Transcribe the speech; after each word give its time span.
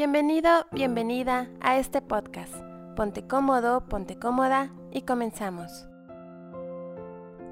Bienvenido, 0.00 0.48
bienvenida 0.72 1.50
a 1.60 1.76
este 1.76 2.00
podcast. 2.00 2.54
Ponte 2.96 3.26
cómodo, 3.26 3.86
ponte 3.86 4.18
cómoda 4.18 4.72
y 4.90 5.02
comenzamos. 5.02 5.88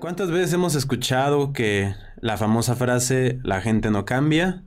¿Cuántas 0.00 0.30
veces 0.30 0.54
hemos 0.54 0.74
escuchado 0.74 1.53
que 1.53 1.95
la 2.22 2.38
famosa 2.38 2.74
frase 2.74 3.38
la 3.42 3.61
gente 3.61 3.90
no 3.90 4.06
cambia? 4.06 4.62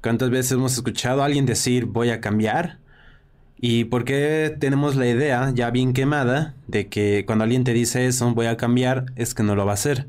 ¿Cuántas 0.00 0.30
veces 0.30 0.52
hemos 0.52 0.74
escuchado 0.74 1.22
a 1.22 1.24
alguien 1.24 1.44
decir 1.44 1.86
voy 1.86 2.10
a 2.10 2.20
cambiar? 2.20 2.78
¿Y 3.56 3.86
por 3.86 4.04
qué 4.04 4.56
tenemos 4.60 4.94
la 4.94 5.08
idea 5.08 5.50
ya 5.52 5.72
bien 5.72 5.92
quemada 5.92 6.54
de 6.68 6.88
que 6.88 7.24
cuando 7.26 7.42
alguien 7.42 7.64
te 7.64 7.72
dice 7.72 8.06
eso 8.06 8.32
voy 8.32 8.46
a 8.46 8.56
cambiar 8.56 9.06
es 9.16 9.34
que 9.34 9.42
no 9.42 9.56
lo 9.56 9.66
va 9.66 9.72
a 9.72 9.74
hacer? 9.74 10.06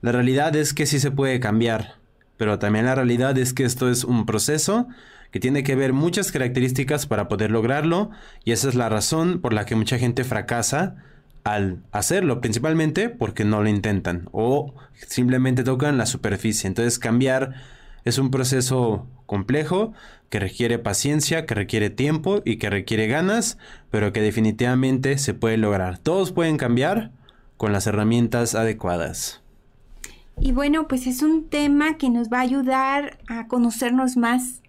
La 0.00 0.10
realidad 0.10 0.56
es 0.56 0.72
que 0.72 0.86
sí 0.86 1.00
se 1.00 1.10
puede 1.10 1.38
cambiar, 1.38 1.96
pero 2.38 2.58
también 2.58 2.86
la 2.86 2.94
realidad 2.94 3.36
es 3.36 3.52
que 3.52 3.64
esto 3.64 3.90
es 3.90 4.04
un 4.04 4.24
proceso 4.24 4.88
que 5.32 5.40
tiene 5.40 5.64
que 5.64 5.74
ver 5.74 5.92
muchas 5.92 6.30
características 6.30 7.06
para 7.06 7.26
poder 7.26 7.50
lograrlo 7.50 8.10
y 8.44 8.52
esa 8.52 8.68
es 8.68 8.74
la 8.76 8.88
razón 8.88 9.40
por 9.40 9.52
la 9.52 9.64
que 9.64 9.74
mucha 9.74 9.98
gente 9.98 10.22
fracasa 10.22 10.96
al 11.42 11.82
hacerlo, 11.90 12.40
principalmente 12.40 13.08
porque 13.08 13.44
no 13.44 13.62
lo 13.62 13.68
intentan 13.68 14.28
o 14.30 14.74
simplemente 14.94 15.64
tocan 15.64 15.98
la 15.98 16.06
superficie. 16.06 16.68
Entonces 16.68 16.98
cambiar 16.98 17.54
es 18.04 18.18
un 18.18 18.30
proceso 18.30 19.06
complejo 19.26 19.94
que 20.28 20.38
requiere 20.38 20.78
paciencia, 20.78 21.46
que 21.46 21.54
requiere 21.54 21.90
tiempo 21.90 22.42
y 22.44 22.56
que 22.56 22.70
requiere 22.70 23.06
ganas, 23.06 23.58
pero 23.90 24.12
que 24.12 24.20
definitivamente 24.20 25.18
se 25.18 25.34
puede 25.34 25.56
lograr. 25.56 25.98
Todos 25.98 26.32
pueden 26.32 26.58
cambiar 26.58 27.10
con 27.56 27.72
las 27.72 27.86
herramientas 27.86 28.54
adecuadas. 28.54 29.40
Y 30.40 30.52
bueno, 30.52 30.88
pues 30.88 31.06
es 31.06 31.22
un 31.22 31.48
tema 31.48 31.96
que 31.98 32.10
nos 32.10 32.28
va 32.28 32.38
a 32.38 32.42
ayudar 32.42 33.18
a 33.28 33.46
conocernos 33.46 34.16
más 34.16 34.61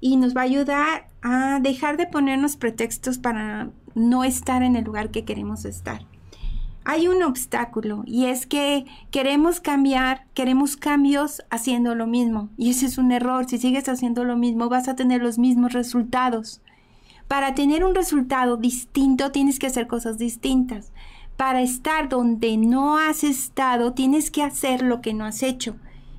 y 0.00 0.16
nos 0.16 0.36
va 0.36 0.42
a 0.42 0.44
ayudar 0.44 1.08
a 1.22 1.60
dejar 1.60 1.96
de 1.96 2.06
ponernos 2.06 2.56
pretextos 2.56 3.18
para 3.18 3.70
no 3.94 4.24
estar 4.24 4.62
en 4.62 4.76
el 4.76 4.84
lugar 4.84 5.10
que 5.10 5.24
queremos 5.24 5.64
estar. 5.64 6.06
Hay 6.84 7.06
un 7.06 7.22
obstáculo 7.22 8.02
y 8.06 8.26
es 8.26 8.46
que 8.46 8.86
queremos 9.10 9.60
cambiar, 9.60 10.24
queremos 10.32 10.76
cambios 10.76 11.42
haciendo 11.50 11.94
lo 11.94 12.06
mismo. 12.06 12.48
Y 12.56 12.70
ese 12.70 12.86
es 12.86 12.96
un 12.96 13.12
error. 13.12 13.46
Si 13.46 13.58
sigues 13.58 13.88
haciendo 13.90 14.24
lo 14.24 14.36
mismo 14.36 14.70
vas 14.70 14.88
a 14.88 14.96
tener 14.96 15.20
los 15.20 15.38
mismos 15.38 15.74
resultados. 15.74 16.62
Para 17.26 17.54
tener 17.54 17.84
un 17.84 17.94
resultado 17.94 18.56
distinto 18.56 19.32
tienes 19.32 19.58
que 19.58 19.66
hacer 19.66 19.86
cosas 19.86 20.16
distintas. 20.16 20.92
Para 21.36 21.60
estar 21.60 22.08
donde 22.08 22.56
no 22.56 22.96
has 22.96 23.22
estado 23.22 23.92
tienes 23.92 24.30
que 24.30 24.42
hacer 24.42 24.80
lo 24.80 25.02
que 25.02 25.12
no 25.12 25.26
has 25.26 25.42
hecho. 25.42 25.76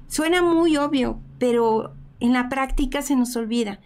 Suena 0.08 0.44
muy 0.44 0.78
obvio, 0.78 1.20
pero 1.40 1.96
en 2.20 2.34
la 2.34 2.50
práctica 2.50 3.02
se 3.02 3.16
nos 3.16 3.36
olvida. 3.36 3.80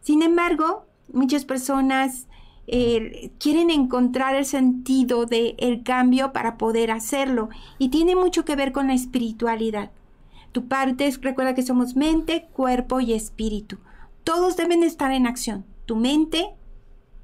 Sin 0.00 0.22
embargo, 0.22 0.86
muchas 1.12 1.44
personas 1.44 2.26
eh, 2.68 3.30
quieren 3.38 3.70
encontrar 3.70 4.34
el 4.34 4.44
sentido 4.44 5.26
del 5.26 5.82
cambio 5.84 6.32
para 6.32 6.58
poder 6.58 6.90
hacerlo 6.90 7.48
y 7.78 7.90
tiene 7.90 8.16
mucho 8.16 8.44
que 8.44 8.56
ver 8.56 8.72
con 8.72 8.88
la 8.88 8.94
espiritualidad. 8.94 9.90
Tu 10.52 10.66
parte, 10.66 11.12
recuerda 11.20 11.54
que 11.54 11.62
somos 11.62 11.96
mente, 11.96 12.48
cuerpo 12.52 13.00
y 13.00 13.12
espíritu. 13.12 13.78
Todos 14.24 14.56
deben 14.56 14.82
estar 14.82 15.12
en 15.12 15.26
acción. 15.26 15.64
Tu 15.84 15.96
mente, 15.96 16.54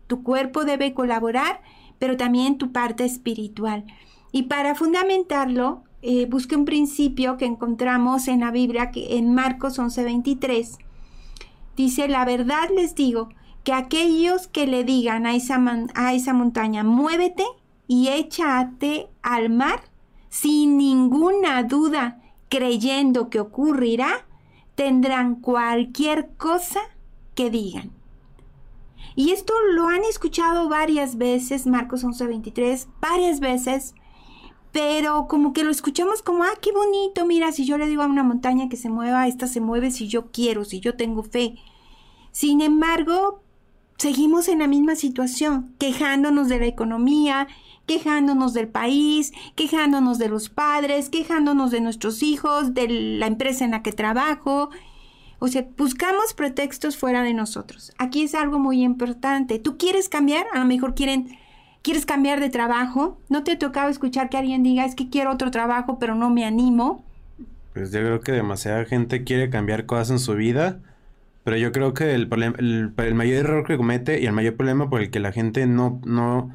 tu 0.07 0.23
cuerpo 0.23 0.65
debe 0.65 0.95
colaborar, 0.95 1.63
pero 1.99 2.17
también 2.17 2.59
tu 2.59 2.73
parte 2.73 3.05
espiritual. 3.05 3.85
Y 4.31 4.45
para 4.45 4.75
fundamentarlo, 4.75 5.85
eh, 6.03 6.27
busque 6.27 6.57
un 6.57 6.65
principio 6.65 7.37
que 7.37 7.47
encontramos 7.47 8.29
en 8.29 8.41
la 8.41 8.51
Biblia, 8.51 8.91
que 8.91 9.17
en 9.17 9.33
Marcos 9.35 9.79
11:23, 9.79 10.79
dice, 11.77 12.09
la 12.09 12.25
verdad 12.25 12.69
les 12.75 12.95
digo, 12.95 13.29
que 13.65 13.73
aquellos 13.73 14.49
que 14.49 14.67
le 14.67 14.85
digan 14.85 15.27
a 15.27 15.35
esa, 15.37 15.63
a 15.95 16.15
esa 16.15 16.33
montaña, 16.33 16.83
muévete 16.83 17.45
y 17.87 18.09
échate 18.09 19.09
al 19.23 19.51
mar, 19.51 19.83
sin 20.29 20.77
ninguna 20.77 21.63
duda, 21.63 22.21
creyendo 22.49 23.31
que 23.31 23.41
ocurrirá, 23.41 24.27
tendrán 24.75 25.37
cualquier 25.37 26.31
cosa 26.37 26.81
que 27.35 27.51
digan. 27.51 27.93
Y 29.15 29.31
esto 29.31 29.53
lo 29.75 29.89
han 29.89 30.05
escuchado 30.05 30.69
varias 30.69 31.17
veces, 31.17 31.67
Marcos 31.67 32.03
11:23, 32.03 32.89
varias 33.01 33.41
veces, 33.41 33.95
pero 34.73 35.27
como 35.29 35.53
que 35.53 35.65
lo 35.65 35.71
escuchamos 35.71 36.23
como, 36.23 36.45
ah, 36.45 36.59
qué 36.61 36.73
bonito, 36.73 37.27
mira, 37.27 37.53
si 37.53 37.67
yo 37.67 37.77
le 37.77 37.87
digo 37.87 38.03
a 38.03 38.07
una 38.07 38.23
montaña 38.23 38.71
que 38.71 38.79
se 38.79 38.89
mueva, 38.89 39.29
esta 39.29 39.47
se 39.47 39.61
mueve 39.61 39.91
si 39.91 40.09
yo 40.09 40.31
quiero, 40.33 40.65
si 40.65 40.81
yo 40.81 40.97
tengo 40.97 41.23
fe. 41.23 41.57
Sin 42.33 42.63
embargo, 42.63 43.43
seguimos 43.99 44.49
en 44.49 44.61
la 44.61 44.67
misma 44.67 44.97
situación, 44.97 45.75
quejándonos 45.79 46.49
de 46.49 46.59
la 46.59 46.67
economía, 46.67 47.49
quejándonos 47.87 48.55
del 48.55 48.69
país, 48.69 49.33
quejándonos 49.55 50.19
de 50.19 50.29
los 50.29 50.49
padres, 50.49 51.11
quejándonos 51.11 51.71
de 51.71 51.83
nuestros 51.83 52.23
hijos, 52.23 52.73
de 52.73 52.89
la 52.89 53.27
empresa 53.27 53.67
en 53.67 53.73
la 53.73 53.83
que 53.83 53.93
trabajo. 53.93 54.71
O 55.39 55.49
sea, 55.49 55.67
buscamos 55.77 56.33
pretextos 56.35 56.97
fuera 56.97 57.23
de 57.23 57.35
nosotros. 57.35 57.93
Aquí 57.99 58.23
es 58.23 58.35
algo 58.35 58.59
muy 58.59 58.83
importante. 58.83 59.59
¿Tú 59.59 59.77
quieres 59.77 60.09
cambiar? 60.09 60.47
A 60.55 60.61
lo 60.61 60.65
mejor 60.65 60.95
quieren 60.95 61.37
¿Quieres 61.83 62.07
cambiar 62.07 62.39
de 62.39 62.49
trabajo? 62.49 63.19
¿No 63.29 63.43
te 63.43 63.53
ha 63.53 63.59
tocado 63.59 63.89
escuchar 63.89 64.31
que 64.31 64.37
alguien 64.37 64.63
diga, 64.63 64.85
es 64.85 64.95
que 64.95 65.11
quiero 65.11 65.33
otro 65.33 65.51
trabajo, 65.51 65.99
pero 65.99 66.15
no 66.15 66.31
me 66.31 66.45
animo? 66.45 67.05
Pues 67.75 67.91
yo 67.91 67.99
creo 68.01 68.21
que 68.21 68.31
demasiada 68.31 68.85
gente 68.85 69.25
quiere 69.25 69.51
cambiar 69.51 69.85
cosas 69.85 70.11
en 70.11 70.19
su 70.21 70.35
vida, 70.35 70.79
pero 71.43 71.57
yo 71.57 71.73
creo 71.73 71.93
que 71.93 72.15
el, 72.15 72.29
mayor 73.15 73.37
error 73.37 73.67
que 73.67 73.77
comete 73.77 74.21
y 74.21 74.27
el 74.27 74.33
mayor 74.33 74.57
problema 74.57 74.89
por 74.89 75.01
el 75.01 75.11
que 75.11 75.19
la 75.19 75.33
gente 75.33 75.67
no, 75.67 76.01
no, 76.05 76.55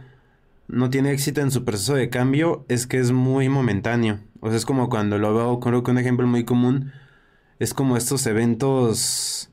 no 0.69 0.89
tiene 0.89 1.11
éxito 1.11 1.41
en 1.41 1.51
su 1.51 1.65
proceso 1.65 1.95
de 1.95 2.09
cambio 2.09 2.63
es 2.69 2.88
que 2.88 2.97
es 2.97 3.11
muy 3.11 3.49
momentáneo. 3.49 4.19
O 4.39 4.47
sea, 4.47 4.57
es 4.57 4.65
como 4.65 4.88
cuando 4.88 5.17
lo 5.17 5.33
veo, 5.33 5.59
creo 5.59 5.83
que 5.83 5.91
un 5.91 5.97
ejemplo 5.97 6.25
muy 6.25 6.45
común 6.45 6.94
es 7.59 7.73
como 7.73 7.97
estos 7.97 8.25
eventos 8.27 9.49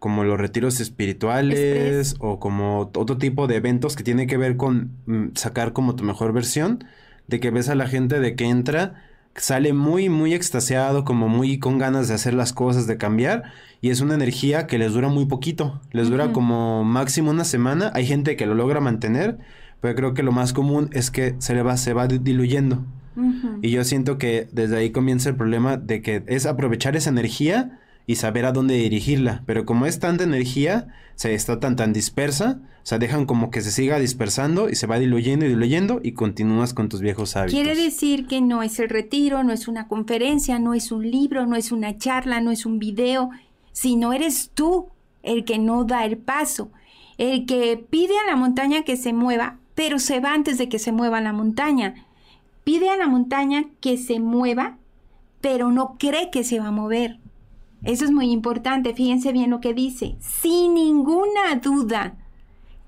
como 0.00 0.24
los 0.24 0.40
retiros 0.40 0.80
espirituales 0.80 2.16
o 2.18 2.40
como 2.40 2.90
otro 2.94 3.18
tipo 3.18 3.46
de 3.46 3.56
eventos 3.56 3.94
que 3.94 4.02
tiene 4.02 4.26
que 4.26 4.38
ver 4.38 4.56
con 4.56 4.92
mm, 5.06 5.26
sacar 5.34 5.72
como 5.74 5.94
tu 5.94 6.04
mejor 6.04 6.32
versión, 6.32 6.82
de 7.28 7.38
que 7.38 7.50
ves 7.50 7.68
a 7.68 7.74
la 7.74 7.86
gente 7.86 8.18
de 8.18 8.34
que 8.34 8.46
entra, 8.46 9.04
sale 9.36 9.74
muy, 9.74 10.08
muy 10.08 10.32
extasiado, 10.32 11.04
como 11.04 11.28
muy 11.28 11.58
con 11.58 11.78
ganas 11.78 12.08
de 12.08 12.14
hacer 12.14 12.32
las 12.32 12.54
cosas, 12.54 12.86
de 12.86 12.96
cambiar, 12.96 13.44
y 13.82 13.90
es 13.90 14.00
una 14.00 14.14
energía 14.14 14.66
que 14.66 14.78
les 14.78 14.94
dura 14.94 15.08
muy 15.08 15.26
poquito, 15.26 15.80
les 15.92 16.08
dura 16.08 16.32
como 16.32 16.82
máximo 16.82 17.30
una 17.30 17.44
semana, 17.44 17.92
hay 17.94 18.06
gente 18.06 18.36
que 18.36 18.46
lo 18.46 18.54
logra 18.54 18.80
mantener, 18.80 19.38
pero 19.82 19.94
creo 19.94 20.14
que 20.14 20.22
lo 20.22 20.32
más 20.32 20.54
común 20.54 20.88
es 20.92 21.10
que 21.10 21.36
se 21.38 21.54
le 21.54 21.62
va, 21.62 21.76
se 21.76 21.92
va 21.92 22.08
diluyendo. 22.08 22.84
Y 23.60 23.70
yo 23.70 23.84
siento 23.84 24.16
que 24.16 24.48
desde 24.50 24.78
ahí 24.78 24.90
comienza 24.92 25.28
el 25.28 25.36
problema 25.36 25.76
de 25.76 26.00
que 26.00 26.22
es 26.26 26.46
aprovechar 26.46 26.96
esa 26.96 27.10
energía 27.10 27.78
y 28.10 28.16
saber 28.16 28.44
a 28.44 28.50
dónde 28.50 28.74
dirigirla. 28.74 29.44
Pero 29.46 29.64
como 29.64 29.86
es 29.86 30.00
tanta 30.00 30.24
energía, 30.24 30.88
se 31.14 31.32
está 31.32 31.60
tan 31.60 31.76
tan 31.76 31.92
dispersa, 31.92 32.60
o 32.82 32.84
sea, 32.84 32.98
dejan 32.98 33.24
como 33.24 33.52
que 33.52 33.60
se 33.60 33.70
siga 33.70 34.00
dispersando 34.00 34.68
y 34.68 34.74
se 34.74 34.88
va 34.88 34.98
diluyendo 34.98 35.46
y 35.46 35.50
diluyendo 35.50 36.00
y 36.02 36.10
continúas 36.10 36.74
con 36.74 36.88
tus 36.88 37.00
viejos 37.02 37.36
hábitos. 37.36 37.54
Quiere 37.54 37.80
decir 37.80 38.26
que 38.26 38.40
no 38.40 38.64
es 38.64 38.80
el 38.80 38.88
retiro, 38.88 39.44
no 39.44 39.52
es 39.52 39.68
una 39.68 39.86
conferencia, 39.86 40.58
no 40.58 40.74
es 40.74 40.90
un 40.90 41.08
libro, 41.08 41.46
no 41.46 41.54
es 41.54 41.70
una 41.70 41.98
charla, 41.98 42.40
no 42.40 42.50
es 42.50 42.66
un 42.66 42.80
video, 42.80 43.30
sino 43.70 44.12
eres 44.12 44.50
tú 44.54 44.88
el 45.22 45.44
que 45.44 45.60
no 45.60 45.84
da 45.84 46.04
el 46.04 46.18
paso, 46.18 46.72
el 47.16 47.46
que 47.46 47.76
pide 47.76 48.14
a 48.18 48.28
la 48.28 48.34
montaña 48.34 48.82
que 48.82 48.96
se 48.96 49.12
mueva, 49.12 49.58
pero 49.76 50.00
se 50.00 50.18
va 50.18 50.34
antes 50.34 50.58
de 50.58 50.68
que 50.68 50.80
se 50.80 50.90
mueva 50.90 51.20
la 51.20 51.32
montaña. 51.32 52.06
Pide 52.64 52.90
a 52.90 52.96
la 52.96 53.06
montaña 53.06 53.66
que 53.80 53.96
se 53.98 54.18
mueva, 54.18 54.78
pero 55.40 55.70
no 55.70 55.94
cree 55.96 56.32
que 56.32 56.42
se 56.42 56.58
va 56.58 56.66
a 56.66 56.72
mover. 56.72 57.20
Eso 57.82 58.04
es 58.04 58.10
muy 58.10 58.30
importante, 58.30 58.94
fíjense 58.94 59.32
bien 59.32 59.50
lo 59.50 59.60
que 59.60 59.74
dice. 59.74 60.16
Sin 60.20 60.74
ninguna 60.74 61.56
duda, 61.62 62.16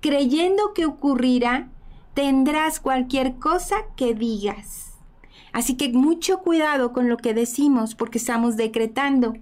creyendo 0.01 0.75
que 0.75 0.85
ocurrirá, 0.85 1.71
tendrás 2.15 2.81
cualquier 2.81 3.37
cosa 3.37 3.77
que 3.97 4.15
digas. 4.15 4.93
Así 5.53 5.77
que 5.77 5.91
mucho 5.91 6.39
cuidado 6.39 6.93
con 6.93 7.09
lo 7.09 7.17
que 7.17 7.35
decimos 7.35 7.95
porque 7.95 8.19
estamos 8.19 8.57
decretando. 8.57 9.35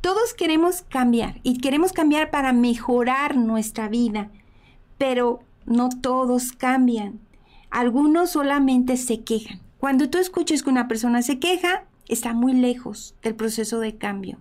Todos 0.00 0.34
queremos 0.34 0.82
cambiar 0.82 1.40
y 1.42 1.58
queremos 1.58 1.92
cambiar 1.92 2.30
para 2.30 2.52
mejorar 2.52 3.36
nuestra 3.36 3.88
vida, 3.88 4.30
pero 4.98 5.40
no 5.64 5.88
todos 5.88 6.52
cambian. 6.52 7.20
Algunos 7.70 8.30
solamente 8.30 8.96
se 8.96 9.22
quejan. 9.22 9.60
Cuando 9.78 10.08
tú 10.08 10.18
escuches 10.18 10.62
que 10.62 10.70
una 10.70 10.88
persona 10.88 11.22
se 11.22 11.38
queja, 11.38 11.84
está 12.08 12.32
muy 12.34 12.52
lejos 12.52 13.14
del 13.22 13.34
proceso 13.34 13.80
de 13.80 13.96
cambio. 13.96 14.38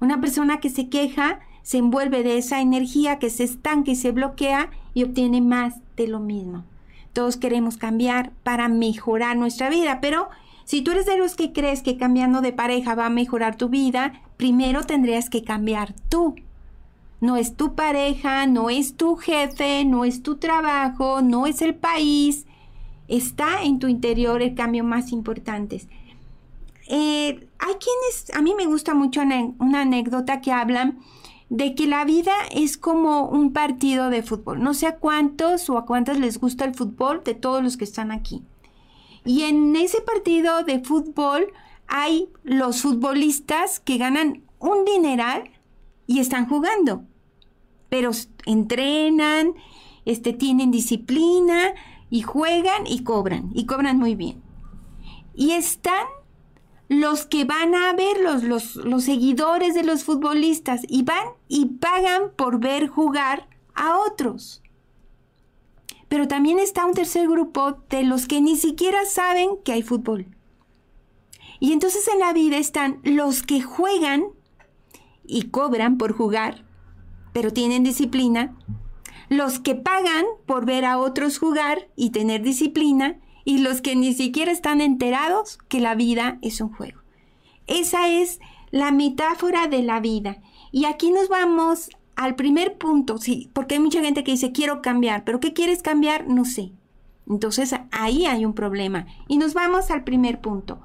Una 0.00 0.20
persona 0.20 0.60
que 0.60 0.70
se 0.70 0.88
queja 0.88 1.40
se 1.62 1.78
envuelve 1.78 2.22
de 2.22 2.38
esa 2.38 2.60
energía 2.60 3.18
que 3.18 3.30
se 3.30 3.44
estanca 3.44 3.90
y 3.90 3.96
se 3.96 4.12
bloquea 4.12 4.70
y 4.94 5.04
obtiene 5.04 5.40
más 5.40 5.74
de 5.96 6.08
lo 6.08 6.20
mismo. 6.20 6.64
Todos 7.12 7.36
queremos 7.36 7.76
cambiar 7.76 8.32
para 8.42 8.68
mejorar 8.68 9.36
nuestra 9.36 9.68
vida, 9.68 10.00
pero 10.00 10.28
si 10.64 10.82
tú 10.82 10.92
eres 10.92 11.06
de 11.06 11.18
los 11.18 11.34
que 11.34 11.52
crees 11.52 11.82
que 11.82 11.96
cambiando 11.96 12.40
de 12.40 12.52
pareja 12.52 12.94
va 12.94 13.06
a 13.06 13.10
mejorar 13.10 13.56
tu 13.56 13.68
vida, 13.68 14.22
primero 14.36 14.84
tendrías 14.84 15.28
que 15.28 15.42
cambiar 15.44 15.94
tú. 16.08 16.34
No 17.20 17.36
es 17.36 17.56
tu 17.56 17.74
pareja, 17.74 18.46
no 18.46 18.70
es 18.70 18.96
tu 18.96 19.16
jefe, 19.16 19.84
no 19.84 20.04
es 20.04 20.22
tu 20.22 20.36
trabajo, 20.36 21.20
no 21.20 21.46
es 21.46 21.60
el 21.60 21.74
país. 21.74 22.46
Está 23.08 23.62
en 23.64 23.78
tu 23.78 23.88
interior 23.88 24.40
el 24.40 24.54
cambio 24.54 24.84
más 24.84 25.12
importante. 25.12 25.82
Eh, 26.92 27.48
hay 27.60 27.74
quienes, 27.74 28.34
a 28.34 28.42
mí 28.42 28.52
me 28.56 28.66
gusta 28.66 28.94
mucho 28.94 29.22
una 29.22 29.82
anécdota 29.82 30.40
que 30.40 30.50
hablan 30.50 30.98
de 31.48 31.76
que 31.76 31.86
la 31.86 32.04
vida 32.04 32.32
es 32.50 32.76
como 32.76 33.28
un 33.28 33.52
partido 33.52 34.10
de 34.10 34.24
fútbol. 34.24 34.60
No 34.60 34.74
sé 34.74 34.88
a 34.88 34.98
cuántos 34.98 35.70
o 35.70 35.78
a 35.78 35.86
cuántas 35.86 36.18
les 36.18 36.40
gusta 36.40 36.64
el 36.64 36.74
fútbol 36.74 37.22
de 37.24 37.34
todos 37.34 37.62
los 37.62 37.76
que 37.76 37.84
están 37.84 38.10
aquí. 38.10 38.42
Y 39.24 39.42
en 39.42 39.76
ese 39.76 40.00
partido 40.00 40.64
de 40.64 40.80
fútbol 40.80 41.52
hay 41.86 42.28
los 42.42 42.82
futbolistas 42.82 43.78
que 43.78 43.96
ganan 43.96 44.42
un 44.58 44.84
dineral 44.84 45.50
y 46.08 46.18
están 46.18 46.48
jugando. 46.48 47.04
Pero 47.88 48.10
entrenan, 48.46 49.54
este, 50.04 50.32
tienen 50.32 50.72
disciplina 50.72 51.72
y 52.10 52.22
juegan 52.22 52.84
y 52.84 53.04
cobran. 53.04 53.50
Y 53.54 53.66
cobran 53.66 53.96
muy 53.96 54.16
bien. 54.16 54.42
Y 55.36 55.52
están 55.52 56.06
los 56.90 57.24
que 57.24 57.44
van 57.44 57.76
a 57.76 57.92
verlos, 57.92 58.42
los, 58.42 58.74
los 58.74 59.04
seguidores 59.04 59.74
de 59.74 59.84
los 59.84 60.02
futbolistas, 60.02 60.82
y 60.88 61.04
van 61.04 61.24
y 61.46 61.66
pagan 61.66 62.32
por 62.34 62.58
ver 62.58 62.88
jugar 62.88 63.48
a 63.76 63.96
otros. 63.96 64.60
Pero 66.08 66.26
también 66.26 66.58
está 66.58 66.84
un 66.86 66.94
tercer 66.94 67.28
grupo 67.28 67.78
de 67.88 68.02
los 68.02 68.26
que 68.26 68.40
ni 68.40 68.56
siquiera 68.56 69.06
saben 69.06 69.50
que 69.64 69.70
hay 69.70 69.82
fútbol. 69.82 70.26
Y 71.60 71.72
entonces 71.72 72.08
en 72.08 72.18
la 72.18 72.32
vida 72.32 72.56
están 72.56 72.98
los 73.04 73.44
que 73.44 73.62
juegan 73.62 74.24
y 75.24 75.42
cobran 75.42 75.96
por 75.96 76.12
jugar, 76.12 76.64
pero 77.32 77.52
tienen 77.52 77.84
disciplina, 77.84 78.56
los 79.28 79.60
que 79.60 79.76
pagan 79.76 80.24
por 80.44 80.66
ver 80.66 80.84
a 80.84 80.98
otros 80.98 81.38
jugar 81.38 81.88
y 81.94 82.10
tener 82.10 82.42
disciplina, 82.42 83.20
y 83.44 83.58
los 83.58 83.80
que 83.80 83.96
ni 83.96 84.14
siquiera 84.14 84.52
están 84.52 84.80
enterados 84.80 85.58
que 85.68 85.80
la 85.80 85.94
vida 85.94 86.38
es 86.42 86.60
un 86.60 86.72
juego. 86.72 87.00
Esa 87.66 88.08
es 88.08 88.40
la 88.70 88.90
metáfora 88.90 89.66
de 89.66 89.82
la 89.82 90.00
vida. 90.00 90.38
Y 90.72 90.84
aquí 90.84 91.10
nos 91.10 91.28
vamos 91.28 91.90
al 92.16 92.34
primer 92.34 92.76
punto, 92.76 93.18
sí, 93.18 93.50
porque 93.52 93.76
hay 93.76 93.80
mucha 93.80 94.02
gente 94.02 94.24
que 94.24 94.32
dice, 94.32 94.52
quiero 94.52 94.82
cambiar, 94.82 95.24
pero 95.24 95.40
¿qué 95.40 95.52
quieres 95.52 95.82
cambiar? 95.82 96.28
No 96.28 96.44
sé. 96.44 96.72
Entonces 97.28 97.74
ahí 97.92 98.26
hay 98.26 98.44
un 98.44 98.54
problema. 98.54 99.06
Y 99.28 99.38
nos 99.38 99.54
vamos 99.54 99.90
al 99.90 100.04
primer 100.04 100.40
punto. 100.40 100.80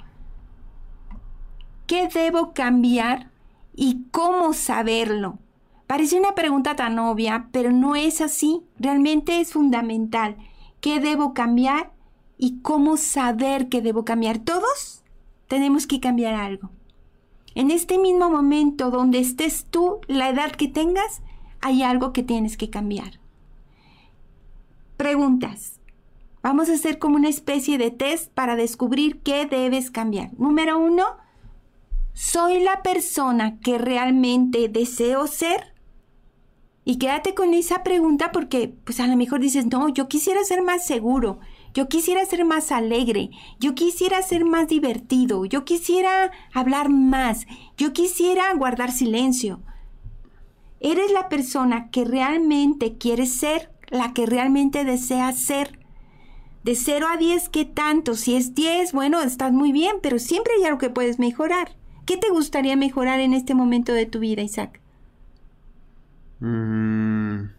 ¿Qué 1.87 2.07
debo 2.07 2.53
cambiar 2.53 3.31
y 3.75 4.05
cómo 4.11 4.53
saberlo? 4.53 5.39
Parece 5.87 6.19
una 6.19 6.33
pregunta 6.33 6.75
tan 6.75 6.97
obvia, 6.99 7.49
pero 7.51 7.71
no 7.71 7.95
es 7.95 8.21
así. 8.21 8.61
Realmente 8.79 9.39
es 9.39 9.53
fundamental. 9.53 10.37
¿Qué 10.81 10.99
debo 10.99 11.33
cambiar 11.33 11.91
y 12.37 12.59
cómo 12.61 12.97
saber 12.97 13.69
que 13.69 13.81
debo 13.81 14.05
cambiar. 14.05 14.39
Todos 14.39 15.03
tenemos 15.47 15.87
que 15.87 15.99
cambiar 15.99 16.33
algo. 16.35 16.69
En 17.55 17.71
este 17.71 17.97
mismo 17.97 18.29
momento 18.29 18.91
donde 18.91 19.19
estés 19.19 19.65
tú, 19.69 20.01
la 20.07 20.29
edad 20.29 20.51
que 20.51 20.67
tengas, 20.67 21.21
hay 21.61 21.83
algo 21.83 22.11
que 22.11 22.23
tienes 22.23 22.57
que 22.57 22.69
cambiar. 22.69 23.19
Preguntas. 24.97 25.79
Vamos 26.43 26.69
a 26.69 26.73
hacer 26.73 26.99
como 26.99 27.15
una 27.15 27.29
especie 27.29 27.77
de 27.77 27.91
test 27.91 28.31
para 28.31 28.55
descubrir 28.55 29.19
qué 29.21 29.45
debes 29.45 29.89
cambiar. 29.89 30.31
Número 30.37 30.77
uno, 30.77 31.03
¿soy 32.13 32.59
la 32.59 32.83
persona 32.83 33.59
que 33.61 33.77
realmente 33.77 34.69
deseo 34.69 35.25
ser? 35.25 35.73
Y 36.83 36.99
quédate 36.99 37.33
con 37.33 37.53
esa 37.55 37.83
pregunta 37.83 38.31
porque 38.31 38.75
pues 38.83 38.99
a 38.99 39.07
lo 39.07 39.15
mejor 39.17 39.39
dices, 39.39 39.65
no, 39.65 39.89
yo 39.89 40.07
quisiera 40.07 40.43
ser 40.43 40.61
más 40.61 40.85
seguro, 40.85 41.39
yo 41.75 41.89
quisiera 41.89 42.25
ser 42.25 42.45
más 42.45 42.71
alegre, 42.71 43.29
yo 43.59 43.75
quisiera 43.75 44.21
ser 44.21 44.45
más 44.45 44.69
divertido, 44.69 45.43
yo 45.43 45.65
quisiera 45.65 46.31
hablar 46.53 46.89
más, 46.89 47.45
yo 47.77 47.91
quisiera 47.91 48.51
guardar 48.53 48.93
silencio. 48.93 49.59
Eres 50.79 51.11
la 51.11 51.27
persona 51.27 51.89
que 51.91 52.05
realmente 52.05 52.97
quieres 52.97 53.33
ser, 53.33 53.69
la 53.89 54.13
que 54.13 54.25
realmente 54.25 54.85
deseas 54.85 55.37
ser. 55.37 55.77
De 56.63 56.75
0 56.75 57.07
a 57.11 57.17
10, 57.17 57.49
¿qué 57.49 57.65
tanto? 57.65 58.15
Si 58.15 58.35
es 58.35 58.55
10, 58.55 58.93
bueno, 58.93 59.21
estás 59.21 59.51
muy 59.51 59.73
bien, 59.73 59.97
pero 60.01 60.17
siempre 60.17 60.53
hay 60.57 60.63
algo 60.63 60.79
que 60.79 60.89
puedes 60.89 61.19
mejorar. 61.19 61.75
¿Qué 62.05 62.15
te 62.15 62.29
gustaría 62.29 62.77
mejorar 62.77 63.19
en 63.19 63.33
este 63.33 63.53
momento 63.53 63.91
de 63.91 64.05
tu 64.05 64.19
vida, 64.19 64.41
Isaac? 64.41 64.79
Mm, 66.39 67.54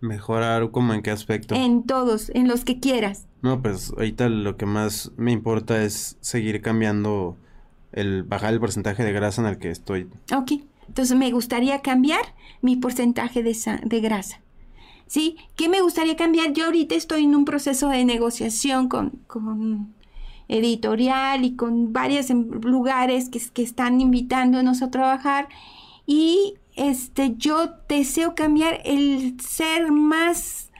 mejorar 0.00 0.70
como 0.70 0.94
en 0.94 1.02
qué 1.02 1.10
aspecto. 1.10 1.54
En 1.54 1.84
todos, 1.84 2.30
en 2.34 2.48
los 2.48 2.64
que 2.64 2.80
quieras. 2.80 3.26
No, 3.42 3.62
pues 3.62 3.92
ahorita 3.96 4.28
lo 4.28 4.56
que 4.56 4.66
más 4.66 5.12
me 5.16 5.32
importa 5.32 5.82
es 5.82 6.16
seguir 6.20 6.62
cambiando 6.62 7.36
el 7.92 8.22
bajar 8.22 8.52
el 8.52 8.60
porcentaje 8.60 9.04
de 9.04 9.12
grasa 9.12 9.42
en 9.42 9.48
el 9.48 9.58
que 9.58 9.70
estoy. 9.70 10.08
Ok, 10.34 10.52
entonces 10.88 11.16
me 11.16 11.30
gustaría 11.30 11.80
cambiar 11.80 12.20
mi 12.60 12.76
porcentaje 12.76 13.42
de, 13.42 13.56
de 13.84 14.00
grasa. 14.00 14.40
¿Sí? 15.06 15.36
¿Qué 15.54 15.68
me 15.68 15.82
gustaría 15.82 16.16
cambiar? 16.16 16.52
Yo 16.52 16.64
ahorita 16.64 16.96
estoy 16.96 17.24
en 17.24 17.36
un 17.36 17.44
proceso 17.44 17.88
de 17.88 18.04
negociación 18.04 18.88
con, 18.88 19.10
con 19.28 19.94
editorial 20.48 21.44
y 21.44 21.54
con 21.54 21.92
varios 21.92 22.28
lugares 22.30 23.28
que, 23.28 23.40
que 23.52 23.62
están 23.62 24.00
invitándonos 24.00 24.82
a 24.82 24.90
trabajar 24.90 25.48
y 26.06 26.54
este 26.76 27.34
yo 27.36 27.70
deseo 27.88 28.34
cambiar 28.34 28.80
el 28.84 29.40
ser 29.40 29.90
más 29.90 30.70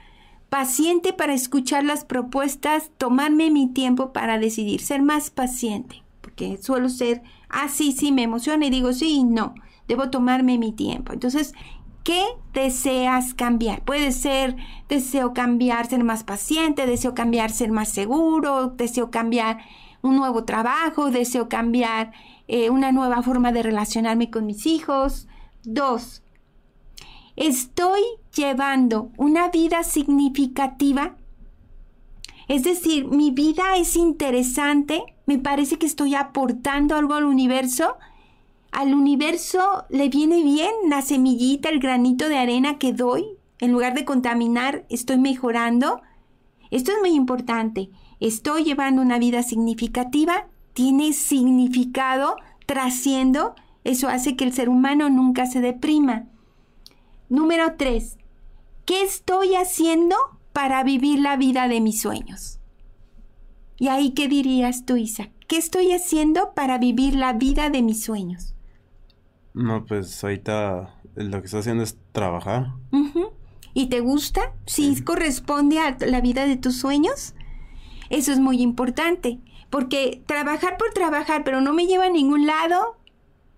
paciente 0.49 1.13
para 1.13 1.35
escuchar 1.35 1.85
las 1.85 2.05
propuestas, 2.05 2.91
tomarme 2.99 3.51
mi 3.51 3.69
tiempo 3.69 4.13
para 4.13 4.39
decidir, 4.39 4.81
ser 4.81 5.03
más 5.03 5.31
paciente, 5.31 6.03
porque 6.21 6.59
suelo 6.59 6.89
ser, 6.89 7.23
ah, 7.49 7.69
sí, 7.69 7.93
sí, 7.93 8.13
me 8.13 8.23
emociona 8.23 8.67
y 8.67 8.71
digo 8.71 8.93
sí 8.93 9.17
y 9.17 9.25
no, 9.25 9.55
debo 9.89 10.11
tomarme 10.11 10.59
mi 10.59 10.73
tiempo. 10.73 11.13
Entonces, 11.13 11.53
¿qué 12.05 12.23
deseas 12.53 13.35
cambiar? 13.35 13.83
Puede 13.83 14.13
ser, 14.13 14.57
deseo 14.89 15.33
cambiar, 15.35 15.87
ser 15.87 16.05
más 16.05 16.25
paciente, 16.25 16.87
deseo 16.87 17.15
cambiar, 17.15 17.51
ser 17.51 17.73
más 17.73 17.89
seguro, 17.89 18.69
deseo 18.69 19.11
cambiar 19.11 19.59
un 20.03 20.17
nuevo 20.17 20.45
trabajo, 20.45 21.11
deseo 21.11 21.49
cambiar 21.49 22.13
eh, 22.49 22.71
una 22.71 22.93
nueva 22.93 23.23
forma 23.23 23.51
de 23.51 23.63
relacionarme 23.63 24.31
con 24.31 24.47
mis 24.47 24.67
hijos. 24.67 25.27
Dos, 25.69 26.23
¿Estoy 27.35 28.01
llevando 28.35 29.11
una 29.17 29.49
vida 29.51 29.83
significativa? 29.83 31.17
Es 32.47 32.63
decir, 32.63 33.09
mi 33.09 33.33
vida 33.33 33.77
es 33.77 33.97
interesante, 33.97 35.03
me 35.27 35.39
parece 35.39 35.77
que 35.77 35.87
estoy 35.87 36.15
aportando 36.15 36.95
algo 36.95 37.15
al 37.15 37.25
universo. 37.25 37.97
Al 38.71 38.95
universo 38.95 39.85
le 39.91 40.09
viene 40.09 40.45
bien 40.45 40.71
la 40.89 41.03
semillita, 41.03 41.69
el 41.69 41.81
granito 41.81 42.29
de 42.29 42.39
arena 42.39 42.79
que 42.79 42.93
doy. 42.93 43.27
En 43.59 43.73
lugar 43.73 43.95
de 43.95 44.05
contaminar, 44.05 44.87
estoy 44.89 45.19
mejorando. 45.19 46.01
Esto 46.71 46.93
es 46.93 46.99
muy 47.01 47.11
importante. 47.11 47.91
Estoy 48.21 48.63
llevando 48.63 49.03
una 49.03 49.19
vida 49.19 49.43
significativa, 49.43 50.47
tiene 50.75 51.13
significado, 51.13 52.37
trasciendo. 52.67 53.57
Eso 53.87 54.09
hace 54.09 54.35
que 54.35 54.43
el 54.43 54.53
ser 54.53 54.69
humano 54.69 55.09
nunca 55.11 55.47
se 55.47 55.61
deprima. 55.61 56.25
Número 57.29 57.75
3. 57.77 58.19
¿Qué 58.85 59.03
estoy 59.03 59.55
haciendo 59.55 60.17
para 60.53 60.83
vivir 60.83 61.21
la 61.21 61.37
vida 61.37 61.69
de 61.69 61.81
mis 61.81 62.01
sueños? 62.01 62.59
Y 63.79 63.87
ahí, 63.87 64.11
¿qué 64.11 64.27
dirías 64.27 64.87
tú, 64.87 64.97
Isa? 64.97 65.29
¿Qué 65.47 65.57
estoy 65.57 65.93
haciendo 65.93 66.53
para 66.53 66.79
vivir 66.79 67.15
la 67.15 67.33
vida 67.33 67.71
de 67.71 67.83
mis 67.83 68.03
sueños? 68.03 68.57
No, 69.55 69.85
pues 69.87 70.25
ahorita 70.25 71.01
lo 71.15 71.39
que 71.39 71.45
estoy 71.45 71.61
haciendo 71.61 71.85
es 71.85 71.97
trabajar. 72.11 72.73
¿Y 73.73 73.87
te 73.87 74.01
gusta? 74.01 74.53
¿Sí, 74.67 75.01
corresponde 75.05 75.79
a 75.79 75.97
la 76.01 76.21
vida 76.21 76.49
de 76.49 76.57
tus 76.57 76.77
sueños? 76.77 77.37
Eso 78.11 78.33
es 78.33 78.41
muy 78.41 78.63
importante, 78.63 79.39
porque 79.71 80.25
trabajar 80.27 80.77
por 80.77 80.93
trabajar, 80.93 81.45
pero 81.45 81.61
no 81.61 81.73
me 81.73 81.87
lleva 81.87 82.07
a 82.07 82.11
ningún 82.11 82.47
lado, 82.47 82.97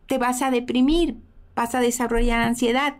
te 0.08 0.18
vas 0.18 0.42
a 0.42 0.50
deprimir, 0.50 1.18
vas 1.54 1.76
a 1.76 1.80
desarrollar 1.80 2.40
ansiedad 2.40 2.96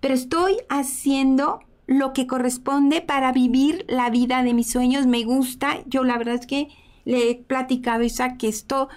pero 0.00 0.14
estoy 0.14 0.58
haciendo 0.68 1.60
lo 1.86 2.12
que 2.12 2.26
corresponde 2.26 3.00
para 3.00 3.32
vivir 3.32 3.84
la 3.88 4.10
vida 4.10 4.42
de 4.42 4.54
mis 4.54 4.70
sueños. 4.70 5.06
Me 5.06 5.24
gusta. 5.24 5.78
Yo 5.86 6.04
la 6.04 6.18
verdad 6.18 6.36
es 6.36 6.46
que 6.46 6.68
le 7.04 7.30
he 7.30 7.34
platicado 7.34 8.04
a 8.20 8.36
que 8.36 8.48
esto 8.48 8.88